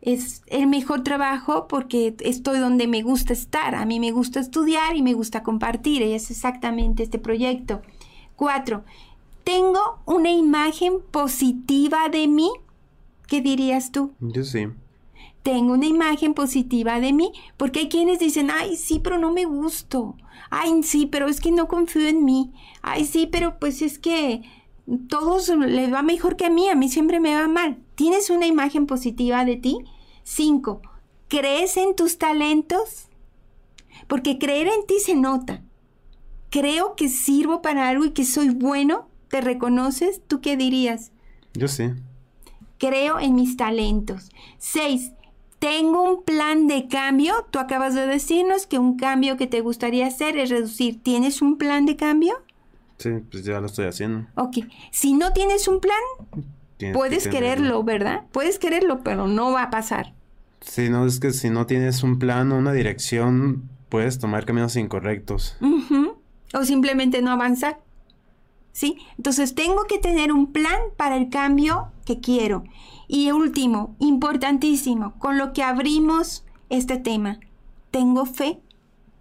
es 0.00 0.42
el 0.46 0.68
mejor 0.68 1.02
trabajo 1.02 1.66
porque 1.68 2.14
estoy 2.20 2.58
donde 2.58 2.86
me 2.86 3.02
gusta 3.02 3.32
estar. 3.32 3.74
A 3.74 3.84
mí 3.84 4.00
me 4.00 4.12
gusta 4.12 4.40
estudiar 4.40 4.96
y 4.96 5.02
me 5.02 5.14
gusta 5.14 5.42
compartir. 5.42 6.02
Y 6.02 6.12
es 6.12 6.30
exactamente 6.30 7.02
este 7.02 7.18
proyecto. 7.18 7.82
Cuatro, 8.36 8.84
tengo 9.44 10.00
una 10.06 10.30
imagen 10.30 11.00
positiva 11.10 12.08
de 12.08 12.28
mí. 12.28 12.50
¿Qué 13.26 13.40
dirías 13.40 13.90
tú? 13.90 14.12
Yo 14.20 14.44
sí. 14.44 14.68
Tengo 15.46 15.74
una 15.74 15.86
imagen 15.86 16.34
positiva 16.34 16.98
de 16.98 17.12
mí, 17.12 17.30
porque 17.56 17.78
hay 17.78 17.88
quienes 17.88 18.18
dicen, 18.18 18.50
ay, 18.50 18.74
sí, 18.74 18.98
pero 18.98 19.16
no 19.16 19.32
me 19.32 19.44
gusto, 19.44 20.16
ay, 20.50 20.82
sí, 20.82 21.06
pero 21.06 21.28
es 21.28 21.40
que 21.40 21.52
no 21.52 21.68
confío 21.68 22.08
en 22.08 22.24
mí, 22.24 22.52
ay, 22.82 23.04
sí, 23.04 23.28
pero 23.30 23.56
pues 23.60 23.80
es 23.80 24.00
que 24.00 24.42
todos 25.08 25.48
les 25.50 25.92
va 25.92 26.02
mejor 26.02 26.34
que 26.34 26.46
a 26.46 26.50
mí, 26.50 26.68
a 26.68 26.74
mí 26.74 26.88
siempre 26.88 27.20
me 27.20 27.36
va 27.36 27.46
mal. 27.46 27.78
¿Tienes 27.94 28.28
una 28.28 28.48
imagen 28.48 28.86
positiva 28.86 29.44
de 29.44 29.54
ti? 29.54 29.78
Cinco, 30.24 30.82
¿crees 31.28 31.76
en 31.76 31.94
tus 31.94 32.18
talentos? 32.18 33.06
Porque 34.08 34.38
creer 34.38 34.66
en 34.66 34.84
ti 34.84 34.98
se 34.98 35.14
nota. 35.14 35.62
Creo 36.50 36.96
que 36.96 37.08
sirvo 37.08 37.62
para 37.62 37.88
algo 37.88 38.04
y 38.04 38.10
que 38.10 38.24
soy 38.24 38.48
bueno. 38.48 39.08
¿Te 39.28 39.40
reconoces? 39.40 40.22
¿Tú 40.26 40.40
qué 40.40 40.56
dirías? 40.56 41.12
Yo 41.54 41.68
sí. 41.68 41.90
Creo 42.78 43.20
en 43.20 43.36
mis 43.36 43.56
talentos. 43.56 44.30
Seis, 44.58 45.12
tengo 45.66 46.02
un 46.02 46.22
plan 46.22 46.68
de 46.68 46.86
cambio. 46.86 47.44
Tú 47.50 47.58
acabas 47.58 47.94
de 47.94 48.06
decirnos 48.06 48.68
que 48.68 48.78
un 48.78 48.96
cambio 48.96 49.36
que 49.36 49.48
te 49.48 49.62
gustaría 49.62 50.06
hacer 50.06 50.38
es 50.38 50.50
reducir. 50.50 51.02
¿Tienes 51.02 51.42
un 51.42 51.58
plan 51.58 51.86
de 51.86 51.96
cambio? 51.96 52.34
Sí, 52.98 53.10
pues 53.30 53.44
ya 53.44 53.60
lo 53.60 53.66
estoy 53.66 53.86
haciendo. 53.86 54.28
Ok. 54.36 54.58
Si 54.92 55.14
no 55.14 55.32
tienes 55.32 55.66
un 55.66 55.80
plan, 55.80 55.98
Tienes 56.76 56.96
puedes 56.96 57.26
quererlo, 57.26 57.82
¿verdad? 57.82 58.22
Puedes 58.30 58.60
quererlo, 58.60 59.02
pero 59.02 59.26
no 59.26 59.50
va 59.50 59.64
a 59.64 59.70
pasar. 59.70 60.14
Sí, 60.60 60.88
no, 60.88 61.04
es 61.04 61.18
que 61.18 61.32
si 61.32 61.50
no 61.50 61.66
tienes 61.66 62.04
un 62.04 62.20
plan 62.20 62.52
o 62.52 62.58
una 62.58 62.72
dirección, 62.72 63.68
puedes 63.88 64.20
tomar 64.20 64.44
caminos 64.46 64.76
incorrectos. 64.76 65.56
O 66.54 66.64
simplemente 66.64 67.22
no 67.22 67.32
avanzar. 67.32 67.80
¿Sí? 68.70 68.98
Entonces 69.16 69.56
tengo 69.56 69.84
que 69.88 69.98
tener 69.98 70.32
un 70.32 70.52
plan 70.52 70.78
para 70.96 71.16
el 71.16 71.28
cambio 71.28 71.88
que 72.04 72.20
quiero. 72.20 72.62
Y 73.08 73.30
último, 73.30 73.94
importantísimo, 73.98 75.14
con 75.18 75.38
lo 75.38 75.52
que 75.52 75.62
abrimos 75.62 76.44
este 76.68 76.96
tema, 76.96 77.38
tengo 77.90 78.26
fe, 78.26 78.60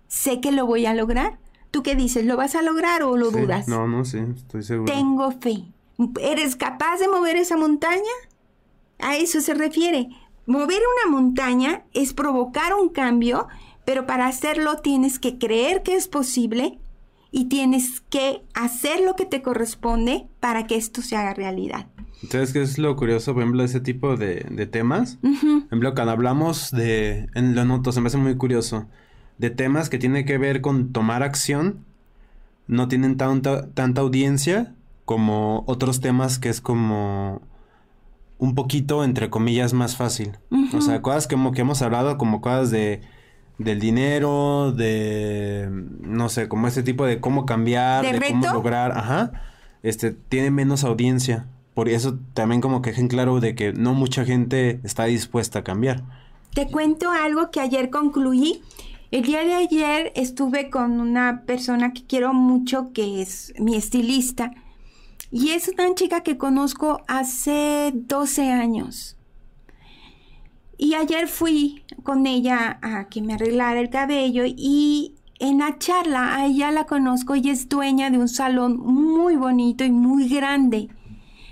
sé 0.08 0.42
que 0.42 0.52
lo 0.52 0.66
voy 0.66 0.86
a 0.86 0.94
lograr. 0.94 1.40
¿Tú 1.72 1.84
qué 1.84 1.96
dices? 1.96 2.26
¿Lo 2.26 2.38
vas 2.38 2.56
a 2.56 2.62
lograr 2.62 3.04
o 3.04 3.18
lo 3.18 3.32
Sí, 3.32 3.42
dudas? 3.42 3.68
No, 3.68 3.88
no, 3.88 4.06
sí, 4.06 4.20
estoy 4.36 4.64
seguro. 4.64 4.92
Tengo 4.92 5.32
fe. 5.32 5.66
¿Eres 6.22 6.56
capaz 6.56 6.98
de 6.98 7.08
mover 7.08 7.38
esa 7.38 7.58
montaña? 7.58 8.02
A 9.00 9.18
eso 9.18 9.42
se 9.42 9.54
refiere. 9.54 10.10
Mover 10.46 10.82
una 11.06 11.12
montaña 11.12 11.84
es 11.94 12.14
provocar 12.14 12.74
un 12.74 12.90
cambio, 12.90 13.48
pero 13.84 14.06
para 14.06 14.28
hacerlo 14.28 14.78
tienes 14.78 15.20
que 15.20 15.38
creer 15.38 15.84
que 15.84 15.96
es 15.96 16.08
posible 16.08 16.80
y 17.32 17.46
tienes 17.46 18.02
que 18.02 18.44
hacer 18.54 19.02
lo 19.02 19.16
que 19.16 19.26
te 19.26 19.42
corresponde 19.42 20.28
para 20.40 20.68
que 20.68 20.76
esto 20.76 21.02
se 21.02 21.16
haga 21.18 21.34
realidad. 21.34 21.88
¿Sabes 22.30 22.54
qué 22.54 22.62
es 22.62 22.78
lo 22.78 22.96
curioso, 22.96 23.34
por 23.34 23.44
ejemplo, 23.44 23.62
de 23.62 23.68
ese 23.68 23.80
tipo 23.80 24.18
de, 24.18 24.46
de 24.50 24.66
temas? 24.66 25.20
Ujú. 25.22 25.60
Por 25.62 25.68
ejemplo, 25.68 25.94
cuando 25.94 26.12
hablamos 26.12 26.72
de, 26.72 27.28
en 27.36 27.56
lo 27.56 27.66
noto, 27.66 27.92
se 27.92 28.02
me 28.02 28.08
hace 28.08 28.18
muy 28.18 28.36
curioso, 28.36 28.88
de 29.38 29.50
temas 29.50 29.90
que 29.90 30.00
tienen 30.00 30.26
que 30.26 30.38
ver 30.38 30.62
con 30.62 30.92
tomar 30.92 31.24
acción, 31.24 31.86
no 32.68 32.88
tienen 32.88 33.18
tanta, 33.18 33.70
tanta 33.70 34.02
audiencia 34.02 34.74
como 35.06 35.64
otros 35.68 36.02
temas 36.02 36.40
que 36.40 36.50
es 36.50 36.62
como 36.62 37.42
un 38.38 38.56
poquito, 38.56 39.04
entre 39.04 39.30
comillas, 39.30 39.74
más 39.74 39.96
fácil. 39.96 40.38
O 40.74 40.82
sea, 40.82 41.02
cosas 41.02 41.28
como 41.28 41.52
que 41.52 41.62
hemos 41.62 41.82
hablado, 41.82 42.18
como 42.18 42.42
cosas 42.42 42.72
de 42.72 43.02
del 43.58 43.80
dinero, 43.80 44.74
de 44.74 45.70
no 46.02 46.28
sé, 46.28 46.50
como 46.50 46.68
este 46.68 46.84
tipo 46.84 47.06
de 47.06 47.22
cómo 47.22 47.46
cambiar, 47.46 48.06
¿De 48.06 48.20
de, 48.20 48.28
cómo 48.28 48.52
lograr, 48.52 48.92
ajá, 48.98 49.32
este 49.82 50.12
tiene 50.12 50.52
menos 50.52 50.84
audiencia. 50.84 51.46
Por 51.76 51.90
eso 51.90 52.18
también 52.34 52.62
como 52.62 52.82
que 52.82 52.92
dejen 52.92 53.10
claro 53.10 53.40
de 53.42 53.54
que 53.54 53.74
no 53.74 53.94
mucha 53.94 54.26
gente 54.26 54.80
está 54.84 55.06
dispuesta 55.06 55.60
a 55.60 55.64
cambiar. 55.64 56.04
Te 56.54 56.68
cuento 56.68 57.12
algo 57.12 57.52
que 57.52 57.60
ayer 57.60 57.90
concluí. 57.90 58.62
El 59.12 59.24
día 59.24 59.44
de 59.44 59.54
ayer 59.54 60.14
estuve 60.16 60.70
con 60.70 61.02
una 61.02 61.44
persona 61.46 61.94
que 61.94 62.06
quiero 62.06 62.34
mucho, 62.34 62.94
que 62.94 63.22
es 63.22 63.54
mi 63.60 63.76
estilista. 63.76 64.54
Y 65.32 65.50
es 65.50 65.68
una 65.68 65.94
chica 65.96 66.24
que 66.24 66.38
conozco 66.38 67.04
hace 67.08 67.92
12 67.94 68.52
años. 68.52 69.18
Y 70.78 70.94
ayer 70.94 71.28
fui 71.28 71.84
con 72.04 72.26
ella 72.26 72.80
a 72.82 73.10
que 73.10 73.22
me 73.22 73.34
arreglara 73.34 73.82
el 73.82 73.90
cabello 73.90 74.44
y 74.46 75.16
en 75.40 75.58
la 75.58 75.78
charla 75.78 76.38
a 76.38 76.46
ella 76.46 76.72
la 76.72 76.86
conozco, 76.86 77.36
ella 77.36 77.52
es 77.52 77.68
dueña 77.68 78.10
de 78.10 78.18
un 78.18 78.30
salón 78.30 78.78
muy 78.78 79.36
bonito 79.36 79.84
y 79.84 79.92
muy 79.92 80.30
grande. 80.30 80.88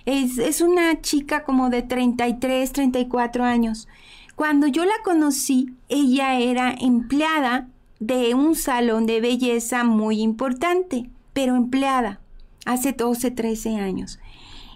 Es, 0.05 0.37
es 0.37 0.61
una 0.61 1.01
chica 1.01 1.43
como 1.43 1.69
de 1.69 1.81
33, 1.81 2.71
34 2.71 3.43
años. 3.43 3.87
Cuando 4.35 4.67
yo 4.67 4.83
la 4.85 4.95
conocí, 5.03 5.75
ella 5.89 6.39
era 6.39 6.73
empleada 6.73 7.67
de 7.99 8.33
un 8.33 8.55
salón 8.55 9.05
de 9.05 9.21
belleza 9.21 9.83
muy 9.83 10.21
importante, 10.21 11.09
pero 11.33 11.55
empleada 11.55 12.19
hace 12.65 12.93
12, 12.93 13.31
13 13.31 13.77
años. 13.77 14.19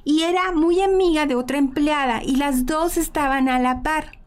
Y 0.03 0.23
era 0.23 0.51
muy 0.53 0.81
amiga 0.81 1.25
de 1.25 1.35
otra 1.35 1.57
empleada 1.57 2.23
y 2.23 2.37
las 2.37 2.65
dos 2.65 2.97
estaban 2.97 3.49
a 3.49 3.59
la 3.59 3.83
par. 3.83 4.17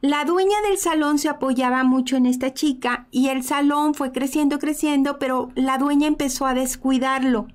La 0.00 0.24
dueña 0.24 0.60
del 0.68 0.78
salón 0.78 1.18
se 1.18 1.28
apoyaba 1.28 1.82
mucho 1.82 2.16
en 2.16 2.26
esta 2.26 2.54
chica 2.54 3.06
y 3.10 3.28
el 3.28 3.42
salón 3.42 3.94
fue 3.94 4.12
creciendo, 4.12 4.58
creciendo, 4.58 5.18
pero 5.18 5.50
la 5.54 5.78
dueña 5.78 6.06
empezó 6.06 6.46
a 6.46 6.54
descuidarlo. 6.54 7.48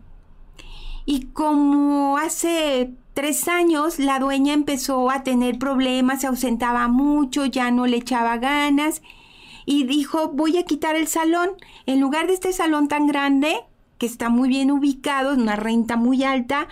Y 1.06 1.26
como 1.28 2.18
hace 2.18 2.92
tres 3.14 3.48
años 3.48 4.00
la 4.00 4.20
dueña 4.20 4.54
empezó 4.54 5.10
a 5.10 5.24
tener 5.24 5.58
problemas, 5.60 6.22
se 6.22 6.28
ausentaba 6.28 6.88
mucho, 6.88 7.46
ya 7.46 7.72
no 7.72 7.88
le 7.88 7.98
echaba 7.98 8.38
ganas 8.38 9.02
y 9.66 9.84
dijo 9.84 10.30
voy 10.30 10.58
a 10.58 10.64
quitar 10.64 10.96
el 10.96 11.08
salón. 11.08 11.52
En 11.86 12.00
lugar 12.00 12.28
de 12.28 12.34
este 12.34 12.54
salón 12.54 12.88
tan 12.88 13.06
grande, 13.06 13.56
que 14.00 14.06
está 14.06 14.30
muy 14.30 14.50
bien 14.50 14.72
ubicado, 14.72 15.34
una 15.34 15.56
renta 15.56 15.96
muy 15.96 16.24
alta, 16.24 16.68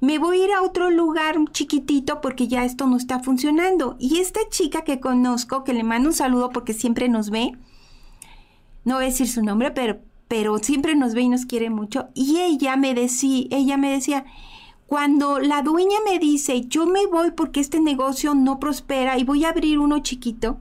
me 0.00 0.18
voy 0.18 0.40
a 0.40 0.44
ir 0.46 0.52
a 0.52 0.62
otro 0.62 0.90
lugar 0.90 1.36
chiquitito 1.52 2.20
porque 2.20 2.48
ya 2.48 2.64
esto 2.64 2.86
no 2.86 2.96
está 2.96 3.20
funcionando. 3.20 3.96
Y 4.00 4.18
esta 4.18 4.40
chica 4.48 4.82
que 4.82 4.98
conozco, 4.98 5.62
que 5.62 5.74
le 5.74 5.84
mando 5.84 6.08
un 6.08 6.14
saludo 6.14 6.50
porque 6.50 6.72
siempre 6.72 7.08
nos 7.08 7.30
ve, 7.30 7.52
no 8.84 8.94
voy 8.96 9.04
a 9.04 9.08
decir 9.08 9.28
su 9.28 9.44
nombre, 9.44 9.70
pero, 9.70 10.00
pero 10.30 10.58
siempre 10.58 10.94
nos 10.94 11.12
ve 11.12 11.22
y 11.22 11.28
nos 11.28 11.44
quiere 11.44 11.70
mucho. 11.70 12.10
Y 12.14 12.38
ella 12.38 12.76
me 12.76 12.94
decía, 12.94 13.46
ella 13.50 13.76
me 13.76 13.90
decía, 13.90 14.24
cuando 14.86 15.40
la 15.40 15.62
dueña 15.62 15.96
me 16.08 16.20
dice, 16.20 16.60
yo 16.68 16.86
me 16.86 17.04
voy 17.06 17.32
porque 17.32 17.58
este 17.58 17.80
negocio 17.80 18.36
no 18.36 18.60
prospera 18.60 19.18
y 19.18 19.24
voy 19.24 19.44
a 19.44 19.48
abrir 19.48 19.80
uno 19.80 19.98
chiquito, 19.98 20.60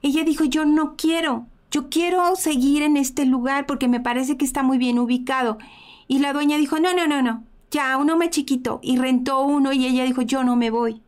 ella 0.00 0.22
dijo, 0.22 0.44
yo 0.44 0.64
no 0.64 0.94
quiero, 0.94 1.48
yo 1.72 1.88
quiero 1.90 2.36
seguir 2.36 2.82
en 2.82 2.96
este 2.96 3.26
lugar 3.26 3.66
porque 3.66 3.88
me 3.88 3.98
parece 3.98 4.36
que 4.36 4.44
está 4.44 4.62
muy 4.62 4.78
bien 4.78 5.00
ubicado. 5.00 5.58
Y 6.06 6.20
la 6.20 6.32
dueña 6.32 6.56
dijo, 6.56 6.78
no, 6.78 6.94
no, 6.94 7.08
no, 7.08 7.20
no, 7.20 7.42
ya, 7.72 7.96
uno 7.96 8.16
más 8.16 8.30
chiquito. 8.30 8.78
Y 8.80 8.96
rentó 8.98 9.42
uno 9.42 9.72
y 9.72 9.86
ella 9.86 10.04
dijo, 10.04 10.22
yo 10.22 10.44
no 10.44 10.54
me 10.54 10.70
voy. 10.70 11.02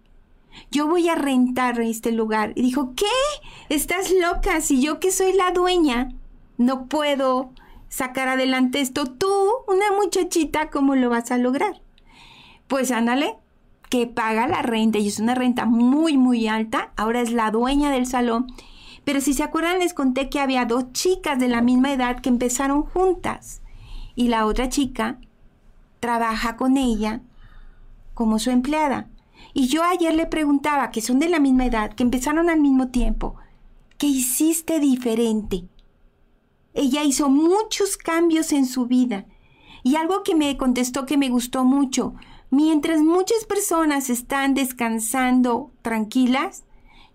Yo 0.73 0.89
voy 0.89 1.09
a 1.09 1.15
rentar 1.15 1.81
este 1.81 2.11
lugar. 2.11 2.53
Y 2.57 2.63
dijo, 2.63 2.95
¿qué? 2.97 3.07
Estás 3.69 4.11
loca. 4.11 4.61
Si 4.61 4.83
yo 4.83 4.99
que 4.99 5.13
soy 5.13 5.35
la 5.35 5.53
dueña, 5.53 6.09
no 6.59 6.87
puedo 6.87 7.53
sacar 7.97 8.29
adelante 8.29 8.83
esto. 8.83 9.07
Tú, 9.07 9.33
una 9.69 9.91
muchachita, 9.99 10.69
¿cómo 10.69 10.97
lo 10.97 11.09
vas 11.09 11.31
a 11.31 11.39
lograr? 11.39 11.81
Pues 12.69 12.91
ándale, 12.91 13.37
que 13.89 14.07
paga 14.07 14.47
la 14.47 14.61
renta 14.61 14.99
y 14.99 15.09
es 15.09 15.19
una 15.19 15.35
renta 15.35 15.65
muy, 15.65 16.19
muy 16.19 16.47
alta. 16.47 16.93
Ahora 16.97 17.23
es 17.23 17.33
la 17.33 17.51
dueña 17.51 17.91
del 17.91 18.07
salón. 18.07 18.49
Pero 19.05 19.23
si 19.23 19.33
se 19.33 19.43
acuerdan, 19.43 19.79
les 19.79 19.95
conté 19.95 20.29
que 20.29 20.41
había 20.41 20.67
dos 20.67 20.93
chicas 20.93 21.39
de 21.39 21.49
la 21.49 21.63
misma 21.63 21.91
edad 21.91 22.21
que 22.21 22.29
empezaron 22.29 22.83
juntas. 22.83 23.63
Y 24.15 24.29
la 24.29 24.45
otra 24.45 24.69
chica 24.69 25.19
trabaja 25.99 26.57
con 26.57 26.77
ella 26.77 27.23
como 28.13 28.39
su 28.39 28.51
empleada. 28.51 29.09
Y 29.55 29.69
yo 29.69 29.83
ayer 29.83 30.15
le 30.15 30.27
preguntaba, 30.27 30.91
que 30.91 31.01
son 31.01 31.19
de 31.19 31.31
la 31.31 31.41
misma 31.41 31.65
edad, 31.65 31.95
que 31.95 32.03
empezaron 32.03 32.51
al 32.51 32.61
mismo 32.61 32.89
tiempo, 32.89 33.37
¿qué 33.97 34.07
hiciste 34.07 34.81
diferente? 34.81 35.65
Ella 36.77 37.03
hizo 37.05 37.31
muchos 37.31 37.97
cambios 37.97 38.53
en 38.53 38.67
su 38.67 38.87
vida. 38.87 39.25
Y 39.83 39.97
algo 39.97 40.23
que 40.23 40.35
me 40.35 40.57
contestó 40.59 41.07
que 41.07 41.17
me 41.17 41.31
gustó 41.31 41.65
mucho, 41.65 42.15
mientras 42.51 43.01
muchas 43.01 43.47
personas 43.47 44.11
están 44.11 44.53
descansando 44.53 45.73
tranquilas, 45.81 46.65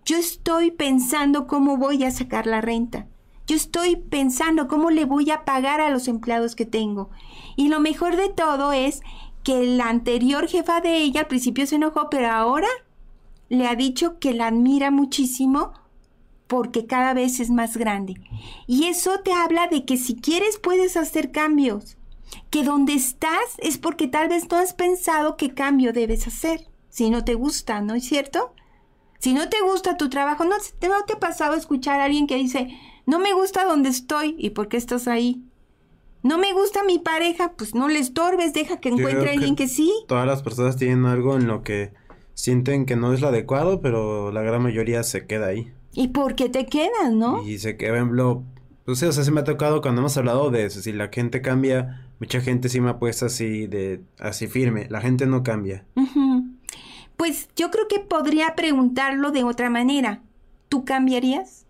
yo 0.04 0.16
estoy 0.16 0.72
pensando 0.72 1.46
cómo 1.46 1.76
voy 1.76 2.02
a 2.02 2.10
sacar 2.10 2.48
la 2.48 2.60
renta. 2.60 3.06
Yo 3.46 3.54
estoy 3.54 3.96
pensando 3.96 4.66
cómo 4.66 4.90
le 4.90 5.04
voy 5.04 5.30
a 5.30 5.44
pagar 5.44 5.80
a 5.80 5.90
los 5.90 6.08
empleados 6.08 6.56
que 6.56 6.66
tengo. 6.66 7.10
Y 7.54 7.68
lo 7.68 7.78
mejor 7.78 8.16
de 8.16 8.30
todo 8.30 8.72
es 8.72 9.00
que 9.44 9.64
la 9.64 9.88
anterior 9.88 10.48
jefa 10.48 10.80
de 10.80 10.96
ella 10.96 11.20
al 11.20 11.26
principio 11.28 11.66
se 11.66 11.76
enojó, 11.76 12.10
pero 12.10 12.30
ahora 12.30 12.68
le 13.48 13.68
ha 13.68 13.76
dicho 13.76 14.18
que 14.18 14.34
la 14.34 14.48
admira 14.48 14.90
muchísimo 14.90 15.72
porque 16.52 16.84
cada 16.84 17.14
vez 17.14 17.40
es 17.40 17.48
más 17.48 17.78
grande. 17.78 18.20
Y 18.66 18.84
eso 18.84 19.20
te 19.20 19.32
habla 19.32 19.68
de 19.68 19.86
que 19.86 19.96
si 19.96 20.16
quieres 20.16 20.58
puedes 20.58 20.98
hacer 20.98 21.32
cambios. 21.32 21.96
Que 22.50 22.62
donde 22.62 22.92
estás 22.92 23.56
es 23.56 23.78
porque 23.78 24.06
tal 24.06 24.28
vez 24.28 24.50
no 24.50 24.58
has 24.58 24.74
pensado 24.74 25.38
qué 25.38 25.54
cambio 25.54 25.94
debes 25.94 26.26
hacer. 26.26 26.68
Si 26.90 27.08
no 27.08 27.24
te 27.24 27.32
gusta, 27.36 27.80
¿no 27.80 27.94
es 27.94 28.04
cierto? 28.04 28.52
Si 29.18 29.32
no 29.32 29.48
te 29.48 29.62
gusta 29.62 29.96
tu 29.96 30.10
trabajo, 30.10 30.44
no 30.44 30.56
te, 30.78 30.88
no 30.88 31.02
te 31.06 31.14
ha 31.14 31.20
pasado 31.20 31.54
escuchar 31.54 32.00
a 32.00 32.04
alguien 32.04 32.26
que 32.26 32.36
dice, 32.36 32.68
no 33.06 33.18
me 33.18 33.32
gusta 33.32 33.64
donde 33.64 33.88
estoy 33.88 34.36
y 34.38 34.50
por 34.50 34.68
qué 34.68 34.76
estás 34.76 35.08
ahí. 35.08 35.42
No 36.22 36.36
me 36.36 36.52
gusta 36.52 36.84
mi 36.84 36.98
pareja, 36.98 37.54
pues 37.56 37.74
no 37.74 37.88
le 37.88 37.98
estorbes, 37.98 38.52
deja 38.52 38.78
que 38.78 38.90
Yo 38.90 38.96
encuentre 38.96 39.30
a 39.30 39.32
alguien 39.32 39.56
que 39.56 39.68
sí. 39.68 39.90
Todas 40.06 40.26
las 40.26 40.42
personas 40.42 40.76
tienen 40.76 41.06
algo 41.06 41.34
en 41.34 41.46
lo 41.46 41.62
que 41.62 41.94
sienten 42.34 42.84
que 42.84 42.96
no 42.96 43.14
es 43.14 43.22
lo 43.22 43.28
adecuado, 43.28 43.80
pero 43.80 44.30
la 44.32 44.42
gran 44.42 44.62
mayoría 44.62 45.02
se 45.02 45.26
queda 45.26 45.46
ahí. 45.46 45.72
¿Y 45.94 46.08
por 46.08 46.34
qué 46.34 46.48
te 46.48 46.66
quedas, 46.66 47.12
no? 47.12 47.42
Y 47.46 47.58
se 47.58 47.76
queda, 47.76 47.90
por 47.90 47.96
ejemplo, 47.98 48.42
pues 48.84 48.98
sí, 48.98 49.06
o 49.06 49.12
sea, 49.12 49.24
se 49.24 49.30
me 49.30 49.40
ha 49.40 49.44
tocado 49.44 49.80
cuando 49.80 50.00
hemos 50.00 50.16
hablado 50.16 50.50
de 50.50 50.64
eso, 50.64 50.80
si 50.80 50.92
la 50.92 51.08
gente 51.08 51.42
cambia, 51.42 52.06
mucha 52.18 52.40
gente 52.40 52.68
sí 52.68 52.80
me 52.80 52.90
ha 52.90 52.98
puesto 52.98 53.26
así 53.26 53.66
de, 53.66 54.00
así 54.18 54.46
firme, 54.46 54.86
la 54.90 55.00
gente 55.00 55.26
no 55.26 55.42
cambia. 55.42 55.84
Pues 57.16 57.48
yo 57.54 57.70
creo 57.70 57.86
que 57.88 58.00
podría 58.00 58.54
preguntarlo 58.56 59.30
de 59.30 59.44
otra 59.44 59.70
manera. 59.70 60.22
¿Tú 60.68 60.84
cambiarías? 60.84 61.66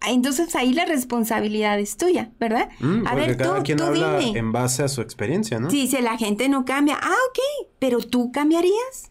Ah, 0.00 0.10
Entonces 0.10 0.54
ahí 0.54 0.74
la 0.74 0.84
responsabilidad 0.84 1.80
es 1.80 1.96
tuya, 1.96 2.30
¿verdad? 2.38 2.68
Mm, 2.80 3.06
a 3.06 3.14
ver, 3.14 3.36
cada 3.36 3.56
tú, 3.56 3.62
quien 3.64 3.78
tú 3.78 3.84
habla 3.84 4.18
dime. 4.18 4.38
en 4.38 4.52
base 4.52 4.82
a 4.82 4.88
su 4.88 5.00
experiencia, 5.00 5.58
¿no? 5.58 5.70
Si 5.70 5.80
dice 5.80 6.02
la 6.02 6.18
gente 6.18 6.48
no 6.48 6.64
cambia, 6.64 6.98
ah, 7.02 7.14
ok, 7.30 7.68
pero 7.78 7.98
tú 8.00 8.30
cambiarías. 8.30 9.10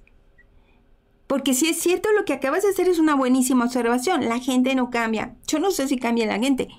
Porque 1.28 1.54
si 1.54 1.70
es 1.70 1.80
cierto 1.80 2.12
lo 2.12 2.26
que 2.26 2.34
acabas 2.34 2.64
de 2.64 2.70
hacer 2.70 2.88
es 2.88 3.00
una 3.00 3.16
buenísima 3.16 3.66
observación. 3.66 4.28
La 4.30 4.40
gente 4.40 4.76
no 4.76 4.90
cambia. 4.90 5.36
Yo 5.48 5.60
no 5.60 5.72
sé 5.72 5.88
si 5.88 5.98
cambia 5.98 6.28
la 6.28 6.40
gente. 6.40 6.70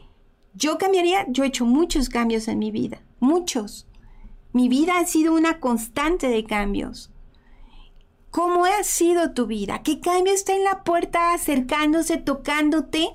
Yo 0.54 0.78
cambiaría, 0.78 1.26
yo 1.28 1.44
he 1.44 1.48
hecho 1.48 1.66
muchos 1.66 2.08
cambios 2.08 2.48
en 2.48 2.58
mi 2.58 2.70
vida, 2.70 3.02
muchos. 3.20 3.86
Mi 4.52 4.70
vida 4.70 4.98
ha 4.98 5.04
sido 5.04 5.34
una 5.34 5.60
constante 5.60 6.28
de 6.28 6.44
cambios. 6.44 7.10
¿Cómo 8.30 8.64
ha 8.64 8.82
sido 8.82 9.32
tu 9.32 9.46
vida? 9.46 9.82
¿Qué 9.82 10.00
cambio 10.00 10.32
está 10.32 10.54
en 10.54 10.64
la 10.64 10.82
puerta 10.82 11.34
acercándose, 11.34 12.16
tocándote 12.16 13.10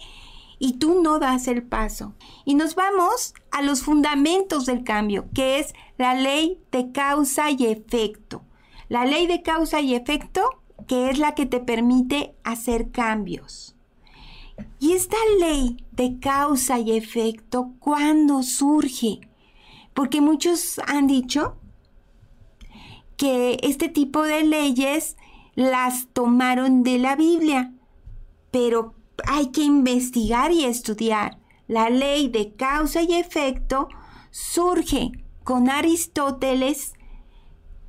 y 0.59 0.73
tú 0.73 1.01
no 1.01 1.17
das 1.17 1.47
el 1.47 1.63
paso? 1.63 2.13
Y 2.45 2.53
nos 2.53 2.75
vamos 2.75 3.33
a 3.49 3.63
los 3.63 3.81
fundamentos 3.81 4.67
del 4.67 4.83
cambio, 4.83 5.25
que 5.33 5.57
es 5.57 5.73
la 5.97 6.13
ley 6.13 6.59
de 6.71 6.91
causa 6.91 7.49
y 7.49 7.65
efecto. 7.65 8.43
La 8.87 9.05
ley 9.05 9.25
de 9.25 9.41
causa 9.41 9.81
y 9.81 9.95
efecto, 9.95 10.60
que 10.91 11.09
es 11.09 11.19
la 11.19 11.35
que 11.35 11.45
te 11.45 11.61
permite 11.61 12.35
hacer 12.43 12.91
cambios. 12.91 13.77
Y 14.77 14.91
esta 14.91 15.15
ley 15.39 15.77
de 15.93 16.19
causa 16.19 16.79
y 16.79 16.91
efecto, 16.97 17.71
¿cuándo 17.79 18.43
surge? 18.43 19.21
Porque 19.93 20.19
muchos 20.19 20.81
han 20.85 21.07
dicho 21.07 21.55
que 23.15 23.57
este 23.63 23.87
tipo 23.87 24.23
de 24.23 24.43
leyes 24.43 25.15
las 25.55 26.09
tomaron 26.11 26.83
de 26.83 26.99
la 26.99 27.15
Biblia, 27.15 27.73
pero 28.51 28.93
hay 29.25 29.47
que 29.47 29.61
investigar 29.61 30.51
y 30.51 30.65
estudiar. 30.65 31.37
La 31.69 31.89
ley 31.89 32.27
de 32.27 32.53
causa 32.53 33.01
y 33.01 33.13
efecto 33.13 33.87
surge 34.29 35.13
con 35.45 35.69
Aristóteles, 35.69 36.95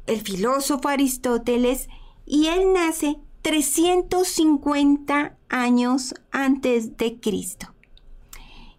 el 0.06 0.20
filósofo 0.20 0.88
Aristóteles, 0.88 1.88
y 2.26 2.46
él 2.46 2.72
nace 2.72 3.18
350 3.42 5.36
años 5.48 6.14
antes 6.30 6.96
de 6.96 7.18
Cristo. 7.20 7.72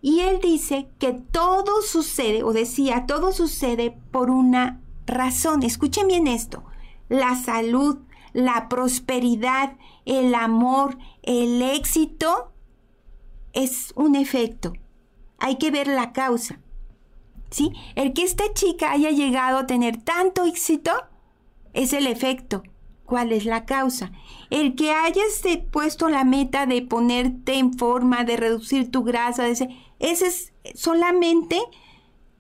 Y 0.02 0.22
él 0.22 0.40
dice 0.42 0.90
que 1.00 1.14
todo 1.14 1.82
sucede, 1.82 2.44
o 2.44 2.52
decía, 2.52 3.06
todo 3.06 3.32
sucede 3.32 3.98
por 4.12 4.30
una 4.30 4.82
razón. 5.06 5.64
Escuchen 5.64 6.08
bien 6.08 6.28
esto. 6.28 6.64
La 7.08 7.36
salud, 7.36 8.00
la 8.34 8.68
prosperidad, 8.68 9.78
el 10.06 10.36
amor, 10.36 10.98
el 11.22 11.62
éxito 11.62 12.52
es 13.54 13.94
un 13.96 14.16
efecto. 14.16 14.74
Hay 15.38 15.58
que 15.58 15.72
ver 15.72 15.88
la 15.88 16.12
causa. 16.12 16.60
¿Sí? 17.50 17.72
El 17.96 18.14
que 18.14 18.24
esta 18.24 18.52
chica 18.54 18.92
haya 18.92 19.12
llegado 19.12 19.60
a 19.60 19.68
tener 19.68 20.02
tanto 20.02 20.46
éxito 20.46 20.92
es 21.74 21.94
el 21.94 22.08
efecto. 22.08 22.64
¿Cuál 23.05 23.31
es 23.31 23.46
la 23.46 23.66
causa? 23.66 24.11
El 24.50 24.75
que 24.75 24.92
hayas 24.92 25.44
puesto 25.72 26.09
la 26.09 26.24
meta 26.24 26.66
de 26.66 26.81
ponerte 26.81 27.55
en 27.55 27.74
forma, 27.74 28.24
de 28.24 28.37
reducir 28.37 28.92
tu 28.92 29.03
grasa, 29.03 29.48
ese 29.48 29.68
es 30.00 30.53
solamente 30.74 31.59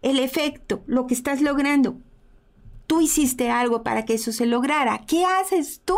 el 0.01 0.19
efecto, 0.19 0.83
lo 0.85 1.05
que 1.05 1.13
estás 1.13 1.41
logrando. 1.41 1.97
Tú 2.87 3.01
hiciste 3.01 3.49
algo 3.49 3.83
para 3.83 4.05
que 4.05 4.13
eso 4.15 4.31
se 4.31 4.45
lograra. 4.45 5.05
¿Qué 5.05 5.25
haces 5.25 5.81
tú 5.83 5.95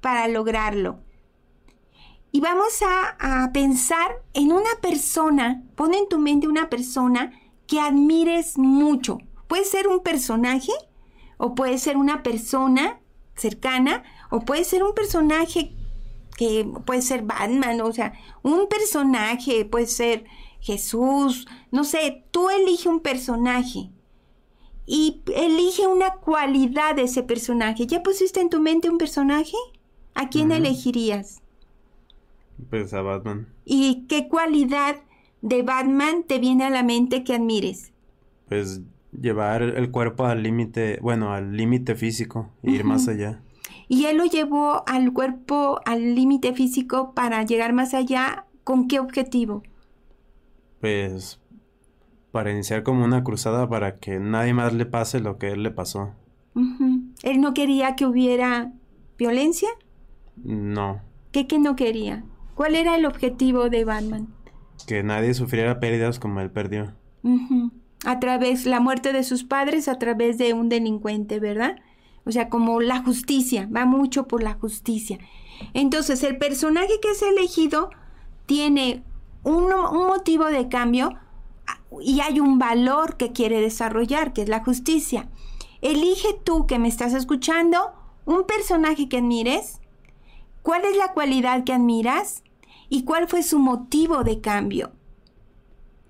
para 0.00 0.26
lograrlo? 0.28 1.00
Y 2.32 2.40
vamos 2.40 2.80
a, 2.82 3.42
a 3.44 3.52
pensar 3.52 4.22
en 4.34 4.52
una 4.52 4.70
persona, 4.80 5.64
pon 5.74 5.94
en 5.94 6.08
tu 6.08 6.18
mente 6.18 6.46
una 6.46 6.70
persona 6.70 7.32
que 7.66 7.80
admires 7.80 8.56
mucho. 8.56 9.18
Puede 9.48 9.64
ser 9.64 9.88
un 9.88 10.00
personaje 10.00 10.72
o 11.38 11.54
puede 11.54 11.78
ser 11.78 11.96
una 11.96 12.22
persona 12.22 12.99
cercana 13.40 14.04
o 14.30 14.40
puede 14.40 14.64
ser 14.64 14.82
un 14.82 14.94
personaje 14.94 15.72
que 16.36 16.66
puede 16.86 17.02
ser 17.02 17.22
Batman, 17.22 17.80
o 17.80 17.92
sea, 17.92 18.12
un 18.42 18.68
personaje 18.68 19.64
puede 19.64 19.86
ser 19.86 20.24
Jesús, 20.60 21.46
no 21.70 21.84
sé, 21.84 22.24
tú 22.30 22.50
elige 22.50 22.88
un 22.88 23.00
personaje 23.00 23.90
y 24.86 25.22
elige 25.34 25.86
una 25.86 26.14
cualidad 26.14 26.96
de 26.96 27.02
ese 27.02 27.22
personaje. 27.22 27.86
¿Ya 27.86 28.02
pusiste 28.02 28.40
en 28.40 28.50
tu 28.50 28.60
mente 28.60 28.90
un 28.90 28.98
personaje? 28.98 29.56
¿A 30.14 30.28
quién 30.28 30.50
elegirías? 30.50 31.40
Pues 32.68 32.92
a 32.92 33.00
Batman. 33.00 33.46
¿Y 33.64 34.06
qué 34.08 34.28
cualidad 34.28 34.96
de 35.42 35.62
Batman 35.62 36.24
te 36.24 36.38
viene 36.38 36.64
a 36.64 36.70
la 36.70 36.82
mente 36.82 37.24
que 37.24 37.34
admires? 37.34 37.92
Pues 38.48 38.80
llevar 39.12 39.62
el 39.62 39.90
cuerpo 39.90 40.26
al 40.26 40.42
límite, 40.42 40.98
bueno, 41.02 41.32
al 41.32 41.56
límite 41.56 41.94
físico, 41.94 42.50
e 42.62 42.70
ir 42.70 42.84
más 42.84 43.08
allá. 43.08 43.40
Y 43.88 44.04
él 44.06 44.18
lo 44.18 44.24
llevó 44.24 44.84
al 44.88 45.12
cuerpo, 45.12 45.80
al 45.84 46.14
límite 46.14 46.52
físico 46.54 47.12
para 47.14 47.42
llegar 47.44 47.72
más 47.72 47.94
allá. 47.94 48.46
¿Con 48.62 48.86
qué 48.88 49.00
objetivo? 49.00 49.62
Pues 50.80 51.40
para 52.30 52.52
iniciar 52.52 52.82
como 52.84 53.04
una 53.04 53.24
cruzada 53.24 53.68
para 53.68 53.98
que 53.98 54.20
nadie 54.20 54.54
más 54.54 54.72
le 54.72 54.86
pase 54.86 55.20
lo 55.20 55.38
que 55.38 55.48
él 55.50 55.62
le 55.62 55.70
pasó. 55.70 56.14
Ujú. 56.54 57.02
Él 57.22 57.40
no 57.40 57.52
quería 57.54 57.96
que 57.96 58.06
hubiera 58.06 58.72
violencia. 59.18 59.68
No, 60.36 61.02
¿Qué 61.32 61.46
que 61.46 61.58
no 61.58 61.76
quería? 61.76 62.24
¿Cuál 62.54 62.74
era 62.74 62.96
el 62.96 63.06
objetivo 63.06 63.68
de 63.70 63.84
Batman? 63.84 64.28
que 64.86 65.02
nadie 65.02 65.34
sufriera 65.34 65.78
pérdidas 65.78 66.18
como 66.18 66.40
él 66.40 66.50
perdió. 66.50 66.94
Ujú. 67.22 67.70
A 68.04 68.18
través, 68.18 68.64
la 68.66 68.80
muerte 68.80 69.12
de 69.12 69.24
sus 69.24 69.44
padres 69.44 69.88
a 69.88 69.98
través 69.98 70.38
de 70.38 70.54
un 70.54 70.68
delincuente, 70.68 71.38
¿verdad? 71.38 71.76
O 72.24 72.32
sea, 72.32 72.48
como 72.48 72.80
la 72.80 73.02
justicia, 73.02 73.68
va 73.74 73.84
mucho 73.84 74.26
por 74.26 74.42
la 74.42 74.54
justicia. 74.54 75.18
Entonces, 75.74 76.22
el 76.22 76.38
personaje 76.38 77.00
que 77.02 77.10
es 77.10 77.22
elegido 77.22 77.90
tiene 78.46 79.02
un, 79.42 79.72
un 79.72 80.06
motivo 80.06 80.46
de 80.46 80.68
cambio 80.68 81.14
ah, 81.66 81.80
y 82.00 82.20
hay 82.20 82.40
un 82.40 82.58
valor 82.58 83.16
que 83.16 83.32
quiere 83.32 83.60
desarrollar, 83.60 84.32
que 84.32 84.42
es 84.42 84.48
la 84.48 84.64
justicia. 84.64 85.28
Elige 85.82 86.28
tú 86.44 86.66
que 86.66 86.78
me 86.78 86.88
estás 86.88 87.14
escuchando 87.14 87.92
un 88.26 88.44
personaje 88.44 89.08
que 89.08 89.18
admires. 89.18 89.80
¿Cuál 90.62 90.84
es 90.84 90.96
la 90.96 91.12
cualidad 91.12 91.64
que 91.64 91.72
admiras? 91.72 92.44
¿Y 92.88 93.04
cuál 93.04 93.28
fue 93.28 93.42
su 93.42 93.58
motivo 93.58 94.24
de 94.24 94.40
cambio? 94.40 94.92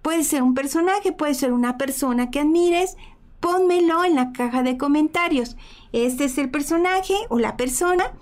Puede 0.02 0.24
ser 0.24 0.42
un 0.42 0.54
personaje, 0.54 1.12
puede 1.12 1.34
ser 1.34 1.52
una 1.52 1.76
persona 1.76 2.30
que 2.30 2.40
admires. 2.40 2.96
Pónmelo 3.40 4.04
en 4.04 4.16
la 4.16 4.32
caja 4.32 4.62
de 4.62 4.76
comentarios. 4.76 5.56
Este 5.92 6.24
es 6.24 6.38
el 6.38 6.50
personaje 6.50 7.14
o 7.28 7.38
la 7.38 7.56
persona. 7.56 8.12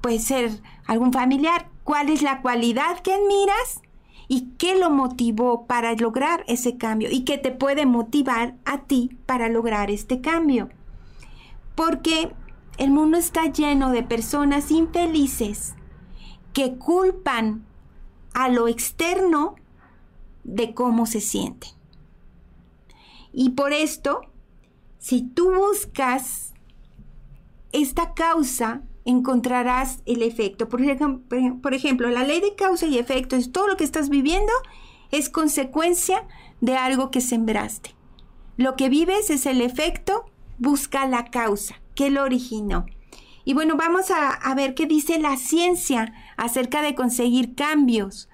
Puede 0.00 0.18
ser 0.18 0.60
algún 0.86 1.12
familiar. 1.12 1.68
¿Cuál 1.82 2.08
es 2.08 2.22
la 2.22 2.40
cualidad 2.40 3.00
que 3.00 3.12
admiras? 3.12 3.82
¿Y 4.26 4.52
qué 4.58 4.76
lo 4.78 4.90
motivó 4.90 5.66
para 5.66 5.94
lograr 5.94 6.44
ese 6.48 6.76
cambio? 6.76 7.08
¿Y 7.10 7.24
qué 7.24 7.36
te 7.36 7.50
puede 7.50 7.84
motivar 7.84 8.54
a 8.64 8.82
ti 8.82 9.18
para 9.26 9.48
lograr 9.48 9.90
este 9.90 10.20
cambio? 10.20 10.70
Porque 11.74 12.32
el 12.78 12.90
mundo 12.90 13.18
está 13.18 13.46
lleno 13.52 13.90
de 13.90 14.02
personas 14.02 14.70
infelices 14.70 15.74
que 16.52 16.76
culpan 16.76 17.64
a 18.32 18.48
lo 18.48 18.68
externo 18.68 19.56
de 20.44 20.74
cómo 20.74 21.06
se 21.06 21.20
sienten. 21.20 21.70
Y 23.32 23.50
por 23.50 23.72
esto, 23.72 24.20
si 24.98 25.22
tú 25.22 25.52
buscas 25.52 26.52
esta 27.72 28.14
causa, 28.14 28.82
encontrarás 29.04 30.00
el 30.06 30.22
efecto. 30.22 30.68
Por, 30.68 30.80
ejem- 30.80 31.60
por 31.60 31.74
ejemplo, 31.74 32.08
la 32.10 32.24
ley 32.24 32.40
de 32.40 32.54
causa 32.54 32.86
y 32.86 32.98
efecto 32.98 33.36
es 33.36 33.50
todo 33.50 33.66
lo 33.66 33.76
que 33.76 33.84
estás 33.84 34.08
viviendo 34.08 34.52
es 35.10 35.28
consecuencia 35.28 36.26
de 36.60 36.76
algo 36.76 37.10
que 37.10 37.20
sembraste. 37.20 37.94
Lo 38.56 38.76
que 38.76 38.88
vives 38.88 39.30
es 39.30 39.46
el 39.46 39.60
efecto, 39.60 40.24
busca 40.58 41.06
la 41.06 41.26
causa, 41.26 41.80
que 41.94 42.10
lo 42.10 42.22
originó. 42.22 42.86
Y 43.44 43.52
bueno, 43.52 43.76
vamos 43.76 44.10
a, 44.10 44.30
a 44.30 44.54
ver 44.54 44.74
qué 44.74 44.86
dice 44.86 45.18
la 45.18 45.36
ciencia 45.36 46.14
acerca 46.36 46.80
de 46.80 46.94
conseguir 46.94 47.54
cambios. 47.54 48.28